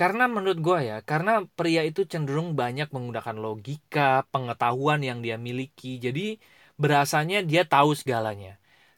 Karena 0.00 0.24
menurut 0.28 0.58
gue 0.66 0.78
ya, 0.90 0.96
karena 1.10 1.32
pria 1.58 1.82
itu 1.90 2.04
cenderung 2.12 2.48
banyak 2.60 2.88
menggunakan 2.94 3.36
logika, 3.46 4.28
pengetahuan 4.32 5.00
yang 5.08 5.18
dia 5.24 5.36
miliki. 5.40 5.96
Jadi 5.96 6.36
berasanya 6.82 7.38
dia 7.50 7.62
tahu 7.64 7.90
segalanya. 8.00 8.52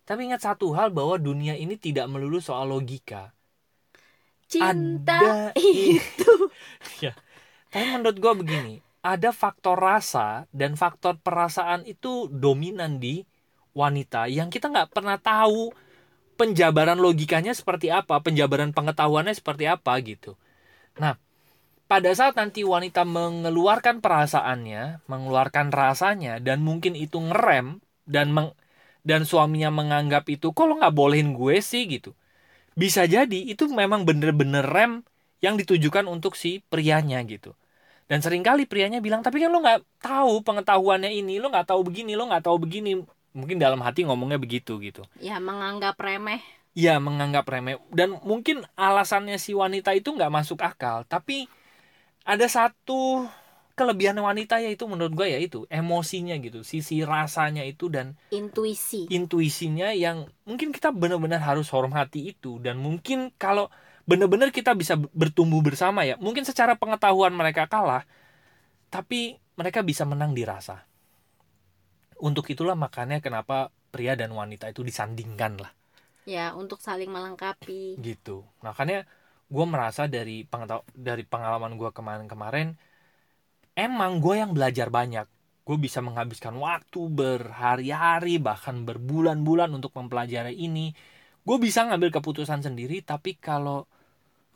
Tapi 0.08 0.20
ingat 0.26 0.42
satu 0.46 0.66
hal 0.76 0.88
bahwa 0.98 1.14
dunia 1.28 1.54
ini 1.64 1.74
tidak 1.78 2.06
melulu 2.12 2.38
soal 2.42 2.66
logika. 2.74 3.30
cinta 4.48 5.20
Ada 5.20 5.52
itu 5.94 6.32
ya. 7.04 7.12
Tapi 7.70 7.86
menurut 7.94 8.16
gue 8.18 8.32
begini, 8.42 8.74
ada 9.02 9.30
faktor 9.30 9.78
rasa 9.78 10.46
dan 10.50 10.74
faktor 10.74 11.16
perasaan 11.22 11.86
itu 11.86 12.26
dominan 12.30 12.98
di 12.98 13.24
wanita 13.72 14.26
yang 14.26 14.50
kita 14.50 14.68
nggak 14.72 14.90
pernah 14.90 15.16
tahu 15.20 15.70
penjabaran 16.38 16.98
logikanya 16.98 17.52
seperti 17.52 17.90
apa, 17.90 18.22
penjabaran 18.22 18.70
pengetahuannya 18.70 19.34
seperti 19.34 19.66
apa 19.66 19.98
gitu. 20.02 20.38
Nah, 21.02 21.18
pada 21.90 22.10
saat 22.12 22.36
nanti 22.36 22.62
wanita 22.62 23.02
mengeluarkan 23.08 24.04
perasaannya, 24.04 25.04
mengeluarkan 25.10 25.72
rasanya 25.72 26.38
dan 26.42 26.62
mungkin 26.62 26.94
itu 26.98 27.18
ngerem 27.18 27.80
dan 28.04 28.30
meng- 28.30 28.56
dan 29.06 29.24
suaminya 29.24 29.72
menganggap 29.72 30.28
itu 30.28 30.52
kok 30.52 30.66
lo 30.68 30.78
nggak 30.80 30.94
bolehin 30.94 31.32
gue 31.32 31.58
sih 31.64 31.88
gitu. 31.88 32.12
Bisa 32.78 33.04
jadi 33.08 33.40
itu 33.52 33.66
memang 33.70 34.06
bener-bener 34.08 34.64
rem 34.64 35.02
yang 35.44 35.58
ditujukan 35.58 36.06
untuk 36.06 36.34
si 36.38 36.62
prianya 36.70 37.20
gitu. 37.26 37.54
Dan 38.08 38.24
sering 38.24 38.40
kali 38.40 38.64
prianya 38.64 39.04
bilang, 39.04 39.20
tapi 39.20 39.44
kan 39.44 39.52
lo 39.52 39.60
nggak 39.60 39.84
tahu 40.00 40.40
pengetahuannya 40.40 41.12
ini, 41.12 41.36
lo 41.36 41.52
nggak 41.52 41.68
tahu 41.68 41.84
begini, 41.84 42.16
lo 42.16 42.24
nggak 42.24 42.48
tahu 42.48 42.56
begini. 42.56 43.04
Mungkin 43.36 43.60
dalam 43.60 43.84
hati 43.84 44.08
ngomongnya 44.08 44.40
begitu 44.40 44.80
gitu. 44.80 45.04
ya 45.20 45.36
menganggap 45.38 46.00
remeh 46.00 46.40
Ya 46.72 47.02
menganggap 47.02 47.44
remeh 47.50 47.76
dan 47.90 48.22
mungkin 48.22 48.62
alasannya 48.78 49.34
si 49.42 49.50
wanita 49.50 49.92
itu 49.98 50.14
nggak 50.14 50.32
masuk 50.32 50.62
akal. 50.62 51.02
Tapi 51.04 51.50
ada 52.22 52.46
satu 52.46 53.26
kelebihan 53.74 54.18
wanita 54.18 54.58
yaitu 54.58 54.86
menurut 54.90 55.14
gue 55.14 55.26
yaitu 55.38 55.66
emosinya 55.70 56.34
gitu, 56.38 56.62
sisi 56.66 57.02
rasanya 57.06 57.62
itu 57.62 57.86
dan 57.90 58.18
intuisi 58.34 59.06
intuisinya 59.06 59.94
yang 59.94 60.26
mungkin 60.46 60.74
kita 60.74 60.90
benar-benar 60.90 61.38
harus 61.42 61.70
hormati 61.70 62.34
itu 62.34 62.58
dan 62.58 62.78
mungkin 62.82 63.30
kalau 63.38 63.70
benar-benar 64.08 64.48
kita 64.48 64.72
bisa 64.72 64.96
bertumbuh 64.96 65.60
bersama 65.60 66.08
ya. 66.08 66.16
Mungkin 66.16 66.48
secara 66.48 66.80
pengetahuan 66.80 67.36
mereka 67.36 67.68
kalah 67.68 68.08
tapi 68.88 69.36
mereka 69.60 69.84
bisa 69.84 70.08
menang 70.08 70.32
di 70.32 70.48
rasa. 70.48 70.88
Untuk 72.18 72.48
itulah 72.48 72.72
makanya 72.72 73.20
kenapa 73.20 73.68
pria 73.92 74.16
dan 74.16 74.32
wanita 74.32 74.72
itu 74.72 74.80
disandingkan 74.80 75.60
lah. 75.60 75.72
Ya 76.24 76.56
untuk 76.56 76.80
saling 76.80 77.12
melengkapi. 77.12 78.00
Gitu. 78.00 78.48
Makanya 78.64 79.04
gue 79.48 79.64
merasa 79.68 80.08
dari 80.08 80.44
pengetahu 80.48 80.84
dari 80.96 81.24
pengalaman 81.24 81.76
gue 81.76 81.88
kemarin-kemarin 81.92 82.76
emang 83.76 84.24
gue 84.24 84.40
yang 84.40 84.56
belajar 84.56 84.88
banyak. 84.88 85.28
Gue 85.68 85.76
bisa 85.76 86.00
menghabiskan 86.00 86.56
waktu 86.56 87.12
berhari-hari 87.12 88.40
bahkan 88.40 88.88
berbulan-bulan 88.88 89.68
untuk 89.68 89.92
mempelajari 89.92 90.56
ini. 90.56 90.96
Gue 91.44 91.60
bisa 91.60 91.84
ngambil 91.84 92.08
keputusan 92.08 92.64
sendiri 92.64 93.04
tapi 93.04 93.36
kalau 93.36 93.84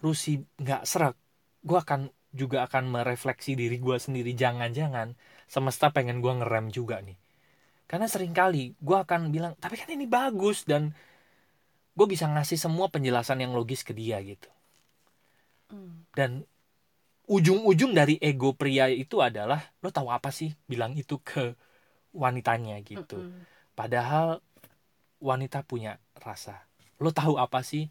Rusi 0.03 0.43
nggak 0.59 0.83
serak 0.83 1.15
gue 1.62 1.79
akan 1.79 2.11
juga 2.35 2.67
akan 2.67 2.91
merefleksi 2.91 3.55
diri 3.55 3.79
gue 3.79 3.97
sendiri. 3.97 4.35
Jangan-jangan 4.35 5.15
semesta 5.47 5.95
pengen 5.95 6.19
gue 6.19 6.33
ngerem 6.35 6.75
juga 6.75 6.99
nih. 6.99 7.17
Karena 7.87 8.11
sering 8.11 8.35
kali 8.35 8.75
gue 8.77 8.99
akan 8.99 9.31
bilang 9.31 9.55
tapi 9.62 9.79
kan 9.79 9.88
ini 9.95 10.11
bagus 10.11 10.67
dan 10.67 10.91
gue 11.93 12.07
bisa 12.09 12.27
ngasih 12.27 12.59
semua 12.59 12.88
penjelasan 12.91 13.38
yang 13.41 13.55
logis 13.55 13.87
ke 13.87 13.95
dia 13.95 14.19
gitu. 14.25 14.49
Hmm. 15.73 16.05
dan 16.12 16.45
ujung-ujung 17.25 17.97
dari 17.97 18.21
ego 18.21 18.53
pria 18.53 18.93
itu 18.93 19.25
adalah 19.25 19.73
lo 19.81 19.88
tahu 19.88 20.12
apa 20.12 20.29
sih 20.29 20.53
bilang 20.69 20.93
itu 20.93 21.17
ke 21.25 21.57
wanitanya 22.12 22.77
gitu. 22.85 23.25
Padahal 23.73 24.45
wanita 25.17 25.65
punya 25.65 25.97
rasa. 26.21 26.69
Lo 27.01 27.09
tahu 27.09 27.41
apa 27.41 27.65
sih 27.65 27.88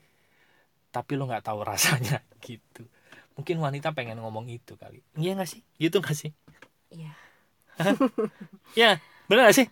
tapi 0.96 1.16
lo 1.20 1.26
nggak 1.30 1.46
tahu 1.48 1.60
rasanya 1.72 2.22
gitu 2.44 2.84
mungkin 3.36 3.58
wanita 3.64 3.96
pengen 3.98 4.20
ngomong 4.22 4.48
itu 4.52 4.76
kali 4.78 5.00
iya 5.18 5.32
nggak 5.38 5.50
sih 5.50 5.62
gitu 5.82 5.98
nggak 6.04 6.18
sih 6.18 6.32
Iya. 6.92 7.12
ya 8.76 8.92
bener 9.28 9.48
gak 9.50 9.56
sih 9.58 9.68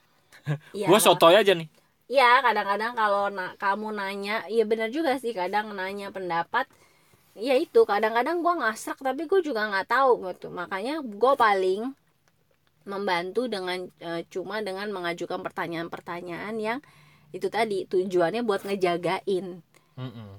Iya, 0.74 0.88
gue 0.88 1.00
sotoy 1.04 1.36
aja 1.36 1.54
nih 1.54 1.70
Ya 2.10 2.42
kadang-kadang 2.42 2.98
kalau 2.98 3.30
na- 3.30 3.54
kamu 3.62 3.94
nanya, 3.94 4.42
ya 4.50 4.66
benar 4.66 4.90
juga 4.90 5.14
sih 5.22 5.30
kadang 5.30 5.78
nanya 5.78 6.10
pendapat. 6.10 6.66
Ya 7.38 7.54
itu 7.54 7.86
kadang-kadang 7.86 8.42
gue 8.42 8.54
ngasrak 8.62 8.98
tapi 8.98 9.30
gue 9.30 9.42
juga 9.46 9.70
nggak 9.70 9.88
tahu 9.94 10.12
gitu. 10.26 10.50
Makanya 10.50 11.06
gue 11.06 11.34
paling 11.38 11.82
membantu 12.90 13.46
dengan 13.46 13.86
eh, 14.02 14.26
cuma 14.34 14.66
dengan 14.66 14.90
mengajukan 14.90 15.40
pertanyaan-pertanyaan 15.46 16.56
yang 16.58 16.80
itu 17.36 17.46
tadi 17.54 17.86
tujuannya 17.86 18.42
buat 18.42 18.66
ngejagain. 18.66 19.62
Mm-mm. 20.00 20.32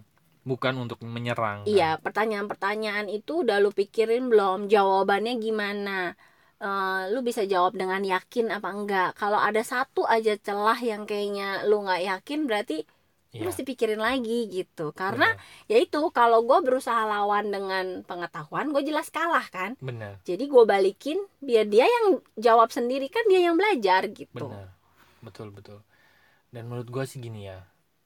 Bukan 0.48 0.74
untuk 0.82 0.98
menyerang 1.04 1.60
kan? 1.72 1.74
Iya 1.74 1.84
pertanyaan-pertanyaan 2.04 3.06
itu 3.12 3.44
udah 3.44 3.56
lu 3.62 3.70
pikirin 3.80 4.28
belum? 4.32 4.58
Jawabannya 4.72 5.32
gimana? 5.46 5.90
Eh, 6.60 7.00
lu 7.12 7.18
bisa 7.28 7.42
jawab 7.52 7.72
dengan 7.80 8.00
yakin 8.04 8.46
apa 8.56 8.68
enggak? 8.76 9.08
Kalau 9.20 9.40
ada 9.40 9.62
satu 9.64 10.04
aja 10.04 10.36
celah 10.46 10.76
yang 10.90 11.02
kayaknya 11.08 11.64
lu 11.68 11.84
nggak 11.84 12.02
yakin 12.10 12.40
berarti 12.48 12.84
Iya, 13.30 13.46
mesti 13.46 13.62
pikirin 13.62 14.02
lagi 14.02 14.50
gitu 14.50 14.90
karena 14.90 15.30
bener. 15.30 15.70
ya 15.70 15.76
itu 15.86 16.00
kalau 16.10 16.42
gue 16.42 16.58
berusaha 16.66 17.06
lawan 17.06 17.54
dengan 17.54 18.02
pengetahuan 18.02 18.74
gue 18.74 18.82
jelas 18.82 19.06
kalah 19.14 19.46
kan 19.54 19.78
bener 19.78 20.18
jadi 20.26 20.50
gue 20.50 20.64
balikin 20.66 21.14
biar 21.38 21.70
dia 21.70 21.86
yang 21.86 22.18
jawab 22.34 22.74
sendiri 22.74 23.06
kan 23.06 23.22
dia 23.30 23.46
yang 23.46 23.54
belajar 23.54 24.10
gitu 24.10 24.50
bener 24.50 24.74
betul 25.22 25.54
betul 25.54 25.78
dan 26.50 26.66
menurut 26.66 26.90
gue 26.90 27.04
sih 27.06 27.22
gini 27.22 27.46
ya 27.46 27.62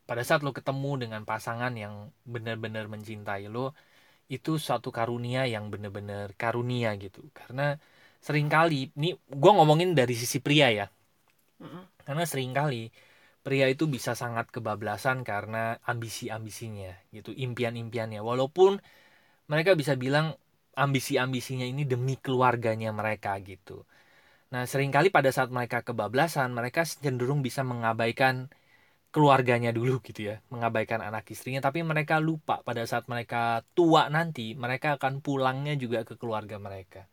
pada 0.08 0.22
saat 0.28 0.40
lo 0.46 0.52
ketemu 0.58 0.90
dengan 1.08 1.22
pasangan 1.30 1.72
yang 1.82 1.94
benar-benar 2.34 2.84
mencintai 2.94 3.44
lo 3.54 3.72
itu 4.36 4.56
suatu 4.66 4.88
karunia 4.98 5.42
yang 5.54 5.64
benar-benar 5.72 6.32
karunia 6.42 6.90
gitu. 7.04 7.20
Karena 7.38 7.76
sering 8.26 8.48
kali 8.56 8.92
ini 8.98 9.08
gue 9.16 9.52
ngomongin 9.58 9.90
dari 9.98 10.14
sisi 10.16 10.38
pria 10.46 10.68
ya. 10.72 10.86
Mm-mm. 11.62 11.84
karena 12.06 12.24
sering 12.28 12.52
kali 12.52 12.90
pria 13.44 13.66
itu 13.74 13.84
bisa 13.94 14.12
sangat 14.16 14.48
kebablasan 14.54 15.22
karena 15.30 15.76
ambisi-ambisinya 15.84 16.92
gitu 17.16 17.30
impian-impiannya. 17.46 18.20
Walaupun 18.24 18.80
mereka 19.52 19.72
bisa 19.80 19.94
bilang 20.04 20.26
ambisi-ambisinya 20.84 21.66
ini 21.68 21.84
demi 21.92 22.14
keluarganya 22.24 22.90
mereka 23.00 23.36
gitu. 23.44 23.84
Nah 24.52 24.64
sering 24.70 24.90
kali 24.96 25.08
pada 25.16 25.30
saat 25.36 25.50
mereka 25.52 25.82
kebablasan 25.88 26.50
mereka 26.58 26.82
cenderung 26.86 27.40
bisa 27.46 27.62
mengabaikan 27.66 28.48
keluarganya 29.14 29.70
dulu 29.70 30.02
gitu 30.02 30.34
ya 30.34 30.36
mengabaikan 30.50 31.00
anak 31.08 31.30
istrinya. 31.30 31.62
Tapi 31.62 31.86
mereka 31.86 32.18
lupa 32.18 32.60
pada 32.66 32.82
saat 32.90 33.06
mereka 33.06 33.62
tua 33.78 34.10
nanti 34.10 34.58
mereka 34.58 34.98
akan 34.98 35.22
pulangnya 35.22 35.74
juga 35.78 36.02
ke 36.08 36.18
keluarga 36.18 36.58
mereka. 36.58 37.06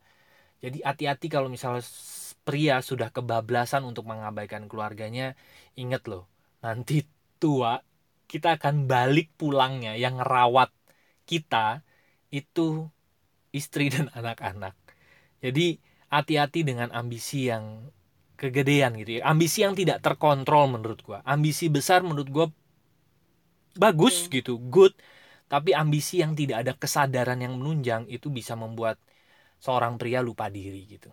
Jadi 0.62 0.82
hati-hati 0.82 1.26
kalau 1.30 1.48
misalnya 1.54 1.82
pria 2.42 2.82
sudah 2.82 3.14
kebablasan 3.14 3.86
untuk 3.86 4.04
mengabaikan 4.10 4.66
keluarganya 4.70 5.38
inget 5.78 6.02
loh 6.10 6.26
nanti 6.64 7.06
tua 7.38 7.82
kita 8.32 8.58
akan 8.58 8.90
balik 8.90 9.28
pulangnya. 9.38 9.94
Yang 9.94 10.14
ngerawat 10.24 10.70
kita 11.28 11.86
itu 12.32 12.88
istri 13.54 13.92
dan 13.94 14.08
anak-anak. 14.18 14.74
Jadi 15.44 15.78
hati-hati 16.10 16.60
dengan 16.66 16.90
ambisi 16.90 17.46
yang 17.52 17.92
kegedean 18.42 18.92
gitu 19.00 19.10
ya. 19.18 19.22
Ambisi 19.32 19.58
yang 19.64 19.74
tidak 19.80 19.98
terkontrol 20.06 20.64
menurut 20.74 21.00
gua. 21.06 21.18
Ambisi 21.34 21.66
besar 21.76 22.00
menurut 22.08 22.28
gua 22.34 22.46
bagus 23.82 24.16
Oke. 24.28 24.40
gitu 24.42 24.54
good. 24.74 24.92
Tapi 25.52 25.70
ambisi 25.76 26.14
yang 26.24 26.32
tidak 26.40 26.64
ada 26.64 26.72
kesadaran 26.82 27.38
yang 27.44 27.54
menunjang 27.60 28.08
itu 28.08 28.32
bisa 28.32 28.56
membuat 28.56 28.96
seorang 29.64 29.94
pria 30.00 30.20
lupa 30.24 30.48
diri 30.48 30.82
gitu. 30.88 31.12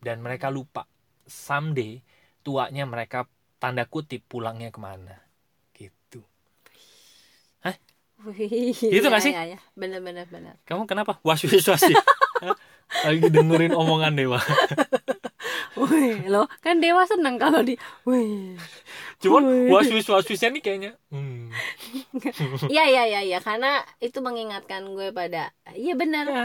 Dan 0.00 0.24
mereka 0.24 0.48
lupa. 0.48 0.84
Someday 1.26 2.00
tuanya 2.46 2.84
mereka 2.88 3.26
tanda 3.62 3.84
kutip 3.84 4.22
pulangnya 4.30 4.70
ke 4.72 4.80
mana? 4.80 5.16
Gitu. 5.76 6.22
Wih, 8.24 8.72
Gitu 8.88 9.06
nggak 9.06 9.22
iya, 9.22 9.28
sih? 9.28 9.32
iya, 9.36 9.42
iya. 9.52 9.58
bener 9.80 10.00
bener 10.06 10.26
bener. 10.34 10.54
Kamu 10.64 10.88
kenapa? 10.88 11.20
Was 11.20 11.44
was 11.44 11.66
was 11.68 11.84
ya? 11.84 11.98
Hah? 12.44 12.56
lagi 13.04 13.28
dengerin 13.34 13.74
omongan 13.74 14.14
dewa 14.14 14.38
Wih, 15.76 16.24
lo 16.32 16.48
kan 16.64 16.80
dewa 16.80 17.04
seneng 17.04 17.36
kalau 17.36 17.60
di 17.60 17.76
Wih. 18.08 18.56
cuman 19.20 19.42
Wih. 19.44 19.68
was 19.68 19.88
was 19.92 20.08
was 20.08 20.24
wasnya 20.24 20.48
nih 20.52 20.62
kayaknya 20.64 20.92
hmm. 21.12 21.52
Iya 22.68 22.84
iya 22.88 23.02
iya 23.06 23.20
iya 23.22 23.38
karena 23.40 23.84
itu 24.00 24.18
mengingatkan 24.20 24.82
gue 24.96 25.12
pada 25.12 25.52
iya 25.76 25.92
benar 25.92 26.24
Ya. 26.26 26.44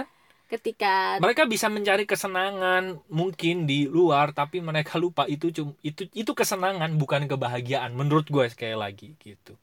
ketika 0.52 1.16
mereka 1.24 1.48
bisa 1.48 1.72
mencari 1.72 2.04
kesenangan 2.04 3.00
mungkin 3.08 3.64
di 3.64 3.88
luar 3.88 4.36
tapi 4.36 4.60
mereka 4.60 5.00
lupa 5.00 5.24
itu 5.26 5.48
cum 5.56 5.68
itu 5.80 6.12
itu 6.12 6.32
kesenangan 6.36 6.92
bukan 7.00 7.24
kebahagiaan 7.32 7.96
menurut 7.96 8.28
gue 8.28 8.46
sekali 8.52 8.76
lagi 8.76 9.16
gitu 9.24 9.56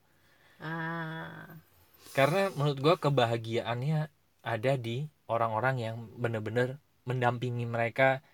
ah 0.58 1.44
karena 2.16 2.50
menurut 2.56 2.78
gue 2.80 2.94
kebahagiaannya 2.98 4.00
ada 4.42 4.72
di 4.80 5.06
orang-orang 5.28 5.76
yang 5.78 5.96
benar-benar 6.16 6.80
mendampingi 7.04 7.68
mereka 7.68 8.24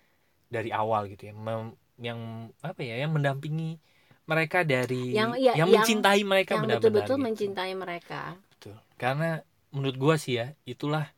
dari 0.47 0.69
awal 0.69 1.07
gitu 1.07 1.29
ya 1.29 1.33
Mem- 1.33 1.75
yang 1.95 2.19
apa 2.59 2.81
ya 2.81 2.99
yang 2.99 3.11
mendampingi 3.11 3.79
mereka 4.25 4.65
dari 4.65 5.13
Yang- 5.13 5.37
iya, 5.37 5.53
yang 5.55 5.69
yang- 5.69 5.81
mencintai 5.85 6.21
mereka 6.23 6.51
yang 6.57 6.65
betul-betul 6.67 7.17
gitu. 7.17 7.25
mencintai 7.25 7.73
mereka 7.73 8.21
Betul. 8.55 8.75
Karena 8.95 9.39
menurut 9.69 9.95
gua 9.95 10.15
sih 10.15 10.39
ya, 10.39 10.55
itulah 10.63 11.11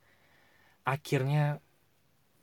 akhirnya 0.83 1.59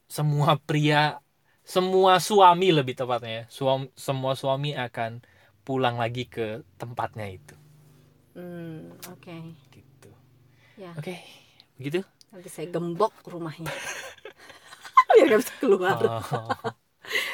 semua 0.07 0.57
pria, 0.57 1.18
semua 1.64 2.20
suami 2.20 2.70
lebih 2.70 2.95
tepatnya 2.95 3.32
ya, 3.32 3.45
suam- 3.51 3.91
semua 3.97 4.37
suami 4.37 4.72
akan 4.72 5.24
pulang 5.64 5.97
lagi 5.97 6.28
ke 6.28 6.62
tempatnya 6.76 7.26
itu. 7.28 7.57
hmm 8.35 8.99
oke 9.11 9.37
Gitu. 9.70 10.11
Ya. 10.76 10.91
Oke, 10.95 11.18
begitu. 11.76 12.03
nanti 12.30 12.49
saya 12.49 12.66
gembok 12.66 13.14
rumahnya 13.24 13.70
biar 15.18 15.26
gak 15.30 15.40
bisa 15.42 15.54
keluar 15.58 15.96
Oh. 16.00 16.20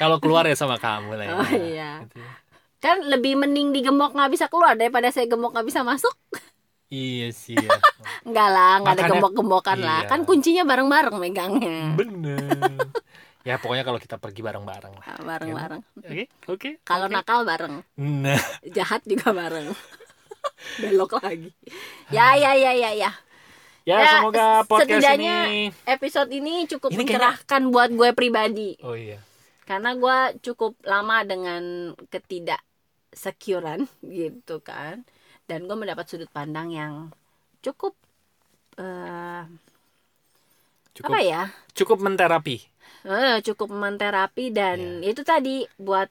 Kalau 0.03 0.19
keluar 0.19 0.43
ya 0.45 0.59
sama 0.59 0.83
kamu 0.83 1.15
lah 1.15 1.25
ya. 1.25 1.35
Oh, 1.39 1.47
iya. 1.55 1.91
Gitu. 2.03 2.19
kan 2.81 2.97
lebih 3.07 3.37
mending 3.37 3.71
digembok 3.71 4.17
nggak 4.17 4.33
bisa 4.33 4.49
keluar 4.49 4.73
daripada 4.75 5.13
saya 5.13 5.29
gembok 5.29 5.53
nggak 5.53 5.69
bisa 5.69 5.85
masuk 5.85 6.11
Iya 6.91 7.31
sih 7.31 7.55
ya. 7.55 7.71
enggak 8.27 8.49
lah 8.51 8.73
nggak 8.83 8.95
ada 8.99 9.05
gembok-gembokan 9.15 9.79
lah 9.79 10.01
iya. 10.03 10.11
kan 10.11 10.27
kuncinya 10.27 10.67
bareng-bareng 10.67 11.15
megangnya 11.17 11.95
Bener. 11.95 12.41
Ya 13.41 13.57
pokoknya 13.57 13.89
kalau 13.89 13.97
kita 13.97 14.21
pergi 14.21 14.45
bareng-bareng 14.45 15.01
lah. 15.01 15.07
Ah, 15.07 15.21
bareng-bareng 15.25 15.81
Oke, 15.97 16.29
oke. 16.45 16.71
kalau 16.85 17.09
oke. 17.09 17.15
nakal 17.15 17.41
bareng 17.49 17.81
Nah, 17.97 18.37
jahat 18.69 19.01
juga 19.09 19.33
bareng 19.33 19.73
belok 20.77 21.21
lagi 21.21 21.49
ya 22.13 22.37
ya 22.37 22.53
ya 22.53 22.73
ya 22.73 22.91
ya 22.93 23.11
ya, 23.83 23.97
Ya, 23.97 24.09
semoga 24.15 24.47
podcast 24.65 25.01
setidaknya 25.01 25.37
ini 25.47 25.61
episode 25.85 26.31
ini 26.31 26.55
cukup 26.67 26.89
Ini 26.89 26.97
kayaknya- 26.97 27.09
mencerahkan 27.11 27.63
buat 27.69 27.91
gue 27.91 28.11
pribadi 28.13 28.71
Oh 28.81 28.93
iya. 28.93 29.19
karena 29.63 29.95
gue 29.95 30.19
cukup 30.43 30.75
lama 30.83 31.23
dengan 31.23 31.63
ketidak 32.07 32.61
securean 33.11 33.87
gitu 34.07 34.59
kan 34.61 35.03
dan 35.45 35.65
gue 35.65 35.75
mendapat 35.75 36.07
sudut 36.07 36.29
pandang 36.29 36.71
yang 36.71 36.95
cukup 37.61 37.95
eh, 38.77 39.45
Cukup 40.93 41.07
apa 41.09 41.21
ya 41.21 41.43
cukup 41.73 41.99
menterapi. 41.99 42.57
eh, 43.03 43.37
cukup 43.41 43.69
menterapi 43.69 44.51
dan 44.51 45.01
Iya. 45.01 45.09
itu 45.09 45.23
tadi 45.23 45.57
buat 45.77 46.11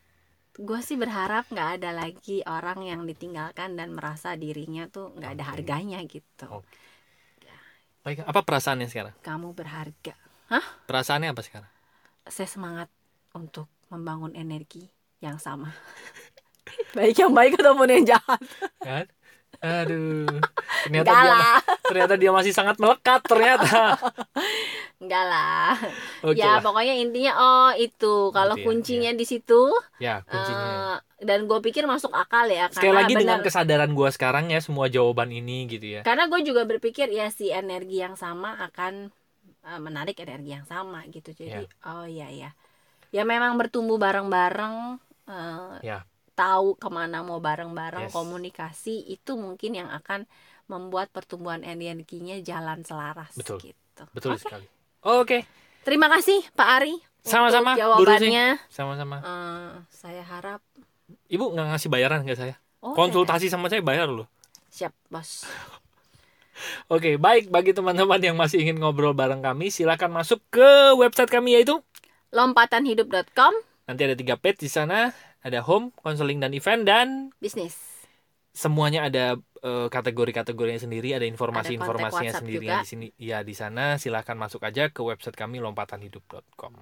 gue 0.55 0.79
sih 0.79 0.95
berharap 0.95 1.47
nggak 1.47 1.69
ada 1.77 1.91
lagi 1.93 2.43
orang 2.43 2.83
yang 2.83 3.01
ditinggalkan 3.03 3.75
dan 3.75 3.91
merasa 3.91 4.33
dirinya 4.33 4.87
tuh 4.87 5.13
nggak 5.13 5.31
ada 5.33 5.43
Oke. 5.45 5.51
harganya 5.53 5.99
gitu 6.01 6.47
Oke. 6.49 6.67
Baik, 8.05 8.23
apa 8.23 8.41
perasaannya 8.47 8.87
sekarang? 8.89 9.15
kamu 9.21 9.51
berharga 9.53 10.15
Perasaannya 10.89 11.29
apa 11.29 11.41
sekarang? 11.45 11.69
saya 12.29 12.45
semangat 12.45 12.89
untuk 13.33 13.65
membangun 13.89 14.33
energi 14.37 14.85
yang 15.19 15.41
sama 15.41 15.73
baik 16.97 17.17
yang 17.17 17.33
baik 17.33 17.57
ataupun 17.57 17.87
yang 17.89 18.05
jahat 18.15 18.41
Kan? 18.81 19.05
Aduh. 19.59 20.39
Ternyata 20.87 21.09
enggak 21.11 21.23
dia 21.25 21.33
lah 21.33 21.57
ternyata 21.83 22.13
dia 22.15 22.31
masih 22.31 22.53
sangat 22.55 22.77
melekat 22.79 23.19
ternyata. 23.25 23.97
enggak 25.01 25.25
lah 25.25 25.73
Oke 26.23 26.37
ya 26.39 26.57
lah. 26.57 26.61
pokoknya 26.63 26.93
intinya 27.01 27.31
oh 27.39 27.69
itu 27.75 28.29
kalau 28.31 28.55
Gitu 28.55 28.61
ya, 28.61 28.65
kuncinya 28.69 29.11
di 29.17 29.25
situ 29.27 29.61
Ya, 29.99 30.23
kuncinya. 30.23 30.69
eh, 30.69 30.95
dan 31.19 31.45
gue 31.45 31.59
pikir 31.61 31.83
masuk 31.83 32.09
akal 32.09 32.47
ya 32.47 32.67
Sekali 32.69 32.95
lagi 32.95 33.13
dengan 33.13 33.39
benar- 33.39 33.45
kesadaran 33.45 33.91
gua 33.91 34.07
sekarang 34.07 34.47
ya 34.47 34.59
semua 34.59 34.87
jawaban 34.87 35.29
ini 35.29 35.67
gitu 35.67 35.85
ya. 35.89 36.01
karena 36.01 36.25
gue 36.25 36.39
juga 36.41 36.63
berpikir 36.63 37.07
ya 37.07 37.27
si 37.27 37.49
energi 37.49 37.99
yang 37.99 38.15
sama 38.15 38.55
akan 38.63 39.11
eh, 39.61 39.79
menarik 39.79 40.15
energi 40.17 40.51
yang 40.51 40.63
sama 40.63 41.03
gitu 41.05 41.31
jadi 41.31 41.67
oh 41.85 42.03
iya 42.03 42.27
ya 42.29 42.49
ya 43.09 43.23
memang 43.23 43.55
bertumbuh 43.55 43.97
bareng-bareng 43.97 44.95
eh, 45.25 45.75
Ya. 45.81 46.07
tahu 46.33 46.73
ke 46.73 46.87
mana 46.87 47.19
mau 47.19 47.37
bareng-bareng 47.37 48.07
Yes. 48.07 48.15
komunikasi 48.15 49.03
itu 49.05 49.35
mungkin 49.35 49.75
yang 49.75 49.89
akan 49.89 50.23
membuat 50.65 51.09
pertumbuhan 51.09 51.61
energinya 51.61 52.39
jalan 52.39 52.79
selaras 52.81 53.33
Betul. 53.33 53.59
gitu 53.61 54.03
Betul 54.09 54.33
Oke. 54.33 54.41
sekali. 54.41 54.65
Oke, 55.01 55.37
terima 55.81 56.07
kasih 56.07 56.39
Pak 56.53 56.69
Ari 56.77 56.95
Sama-sama, 57.19 57.75
jawabannya 57.75 58.55
sama-sama. 58.69 59.19
Eh, 59.19 59.71
saya 59.91 60.23
harap 60.23 60.63
Ibu 61.29 61.53
nggak 61.53 61.67
ngasih 61.73 61.89
bayaran 61.93 62.25
nggak 62.25 62.39
saya? 62.39 62.55
oh, 62.81 62.97
Konsultasi 62.97 63.47
sama 63.47 63.69
saya 63.69 63.85
bayar 63.85 64.09
loh. 64.09 64.25
siap 64.69 64.93
bos 65.09 65.45
Oke, 66.93 67.15
baik 67.15 67.47
bagi 67.47 67.71
teman-teman 67.71 68.19
yang 68.19 68.35
masih 68.35 68.59
ingin 68.59 68.83
ngobrol 68.83 69.15
bareng 69.15 69.39
kami, 69.39 69.71
silakan 69.71 70.11
masuk 70.11 70.43
ke 70.51 70.91
website 70.99 71.31
kami 71.31 71.55
yaitu 71.55 71.79
lompatanhidup.com 72.35 73.53
nanti 73.89 74.01
ada 74.05 74.13
tiga 74.13 74.35
page 74.35 74.61
di 74.61 74.69
sana, 74.69 75.15
ada 75.41 75.63
home, 75.63 75.95
counseling 76.03 76.37
dan 76.37 76.51
event 76.51 76.83
dan 76.83 77.07
bisnis 77.39 77.89
semuanya 78.59 79.07
ada 79.07 79.39
eh, 79.63 79.87
kategori-kategorinya 79.87 80.81
sendiri, 80.81 81.15
ada 81.15 81.23
informasi-informasinya 81.23 82.33
sendiri 82.35 82.67
di 82.67 82.87
sini. 82.87 83.07
Ya 83.15 83.39
di 83.45 83.55
sana 83.55 83.95
silahkan 83.95 84.35
masuk 84.35 84.65
aja 84.65 84.91
ke 84.91 84.99
website 84.99 85.37
kami 85.37 85.63
lompatanhidup.com. 85.63 86.73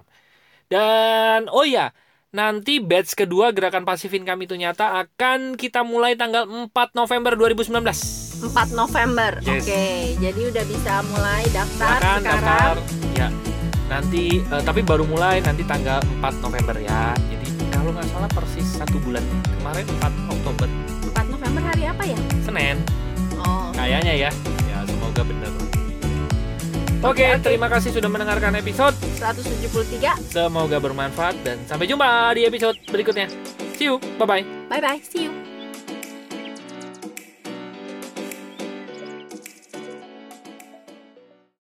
Dan 0.68 1.48
oh 1.48 1.64
ya, 1.64 1.94
nanti 2.28 2.76
batch 2.76 3.16
kedua 3.16 3.56
gerakan 3.56 3.88
pasifin 3.88 4.20
kami 4.20 4.44
itu 4.44 4.52
nyata 4.52 5.00
akan 5.00 5.56
kita 5.56 5.80
mulai 5.80 6.12
tanggal 6.12 6.44
4 6.44 6.68
November 6.92 7.32
2019. 7.34 7.72
4 8.44 8.70
November. 8.72 9.40
Yes. 9.42 9.64
Oke, 9.64 9.84
jadi 10.20 10.40
udah 10.46 10.64
bisa 10.64 10.92
mulai 11.08 11.42
daftar 11.48 11.98
Silakan 11.98 12.20
sekarang. 12.20 12.44
daftar. 12.44 12.76
Ya. 13.16 13.28
Nanti 13.88 14.24
eh, 14.38 14.62
tapi 14.62 14.80
baru 14.84 15.08
mulai 15.08 15.40
nanti 15.40 15.64
tanggal 15.64 16.04
4 16.20 16.44
November 16.44 16.76
ya. 16.76 17.16
Jadi 17.16 17.48
kalau 17.72 17.90
nggak 17.90 18.08
salah 18.12 18.30
persis 18.30 18.66
satu 18.76 19.00
bulan 19.00 19.24
kemarin 19.58 19.88
4 19.98 20.28
Oktober 20.28 20.68
4 21.08 21.32
November 21.32 21.62
hari 21.64 21.82
apa 21.88 22.04
ya? 22.04 22.18
Senin. 22.44 22.76
Oh, 23.38 23.72
Kayaknya 23.72 24.28
ya. 24.28 24.30
Ya, 24.68 24.78
semoga 24.84 25.22
benar. 25.24 25.50
Oke, 26.98 27.22
Oke, 27.22 27.24
oke. 27.30 27.42
terima 27.46 27.70
kasih 27.70 27.94
sudah 27.94 28.10
mendengarkan 28.10 28.58
episode. 28.58 28.94
173. 29.22 30.18
Semoga 30.34 30.82
bermanfaat 30.82 31.38
dan 31.46 31.62
sampai 31.70 31.86
jumpa 31.86 32.34
di 32.34 32.42
episode 32.42 32.74
berikutnya. 32.90 33.30
See 33.78 33.86
you. 33.86 34.02
Bye 34.18 34.26
bye. 34.26 34.44
Bye 34.66 34.82
bye. 34.82 34.98
See 34.98 35.30
you. 35.30 35.47